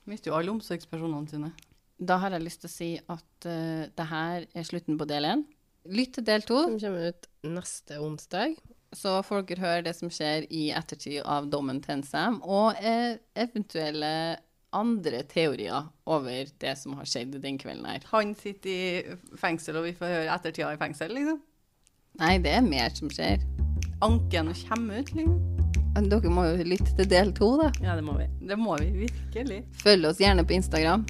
Mister 0.10 0.32
jo 0.32 0.38
alle 0.38 0.52
omsorgspersonene 0.52 1.32
sine. 1.32 1.54
Da 1.98 2.19
har 2.19 2.36
jeg 2.36 2.43
lyst 2.43 2.63
til 2.65 2.69
å 2.69 2.74
si 2.74 2.89
at 3.00 3.48
uh, 3.48 3.86
det 3.88 4.08
her 4.10 4.46
er 4.52 4.67
slutten 4.67 5.00
på 5.00 5.08
del 5.10 5.30
én. 5.30 5.46
Lytt 5.93 6.17
til 6.17 6.26
del 6.28 6.43
to, 6.48 6.60
Som 6.67 6.80
kommer 6.82 7.13
ut 7.13 7.30
neste 7.48 8.00
onsdag. 8.02 8.58
Så 8.98 9.20
folk 9.26 9.52
hører 9.54 9.64
høre 9.64 9.86
det 9.88 9.96
som 9.98 10.12
skjer 10.14 10.48
i 10.54 10.70
ettertid 10.76 11.22
av 11.26 11.50
dommen 11.52 11.82
til 11.84 12.02
NSM, 12.02 12.42
og 12.44 12.80
eh, 12.82 13.20
eventuelle 13.36 14.14
andre 14.74 15.22
teorier 15.30 15.89
over 16.10 16.50
det 16.62 16.76
som 16.80 16.96
har 16.98 17.10
skjedd 17.10 17.36
den 17.44 17.60
kvelden 17.62 17.86
her. 17.86 18.06
Han 18.12 18.34
sitter 18.38 18.70
i 18.70 19.38
fengsel, 19.39 19.78
og 19.80 19.88
vi 19.88 19.96
får 19.98 20.16
høre 20.18 20.38
ettertida 20.38 20.74
i 20.74 20.80
fengsel, 20.82 21.14
liksom. 21.14 21.41
Nei, 22.22 22.38
det 22.41 22.54
er 22.58 22.66
mer 22.66 22.94
som 22.94 23.12
skjer. 23.14 23.41
Anken 24.06 24.54
kommer 24.68 25.02
ut, 25.02 25.14
liksom. 25.18 25.38
Men 25.94 26.10
Dere 26.10 26.30
må 26.34 26.48
jo 26.48 26.66
lytte 26.66 26.96
til 26.98 27.10
del 27.10 27.34
to, 27.38 27.52
da. 27.62 27.70
Ja, 27.84 27.98
det 27.98 28.06
må 28.06 28.18
vi. 28.18 28.26
Det 28.50 28.58
må 28.58 28.80
vi 28.82 28.89
virkelig. 29.06 29.62
Følg 29.84 30.10
oss 30.10 30.22
gjerne 30.22 30.46
på 30.46 30.58
Instagram. 30.58 31.06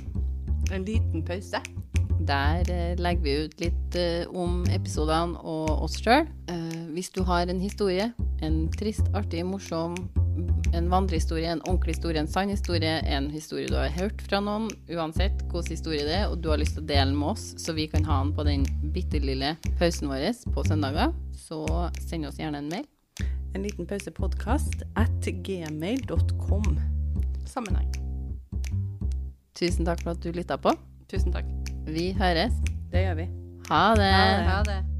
En 0.75 0.83
liten 0.87 1.23
pause. 1.23 1.63
Der 2.27 2.69
eh, 2.71 2.95
legger 2.99 3.23
vi 3.23 3.37
ut 3.45 3.61
litt 3.61 3.97
eh, 3.99 4.23
om 4.29 4.63
episodene 4.71 5.39
og 5.43 5.85
oss 5.87 5.99
sjøl. 5.99 6.27
hvis 6.93 7.09
du 7.09 7.23
har 7.25 7.49
en 7.49 7.59
historie, 7.59 8.11
en 8.45 8.67
trist, 8.77 9.07
artig, 9.17 9.41
morsom, 9.45 9.95
en 10.73 10.89
vandrehistorie, 10.89 11.49
en 11.49 11.61
ordentlig 11.61 11.95
historie, 11.95 12.19
en 12.21 12.27
sann 12.27 12.49
historie, 12.49 12.99
en 13.05 13.29
historie 13.29 13.67
du 13.67 13.75
har 13.77 13.89
hørt 13.93 14.21
fra 14.21 14.39
noen, 14.43 14.69
uansett 14.89 15.41
hvilken 15.49 15.75
historie 15.75 16.05
det 16.05 16.15
er, 16.21 16.27
og 16.29 16.41
du 16.41 16.49
har 16.51 16.61
lyst 16.61 16.77
til 16.77 16.85
å 16.85 16.89
dele 16.89 17.09
den 17.11 17.17
med 17.19 17.33
oss, 17.33 17.45
så 17.61 17.75
vi 17.77 17.87
kan 17.91 18.05
ha 18.05 18.21
den 18.23 18.33
på 18.37 18.45
den 18.47 18.65
bitte 18.95 19.21
lille 19.23 19.55
pausen 19.81 20.09
vår 20.11 20.29
på 20.53 20.65
søndager, 20.67 21.13
så 21.37 21.63
send 22.01 22.29
oss 22.29 22.41
gjerne 22.41 22.63
en 22.63 22.71
mail. 22.73 22.87
En 23.53 23.65
liten 23.65 23.85
pausepodkast 23.89 24.81
at 24.97 25.29
gmail.com. 25.45 26.79
Sammenheng. 27.45 27.91
Tusen 29.53 29.85
takk 29.85 30.01
for 30.01 30.15
at 30.15 30.25
du 30.25 30.33
lytta 30.33 30.57
på. 30.57 30.73
Tusen 31.11 31.35
takk. 31.35 31.62
Vi 31.87 32.15
høres. 32.19 32.53
Det 32.91 33.01
gjør 33.05 33.13
vi. 33.13 33.27
Ha 33.69 33.85
det! 33.95 34.13
Ha 34.47 34.63
det. 34.67 34.92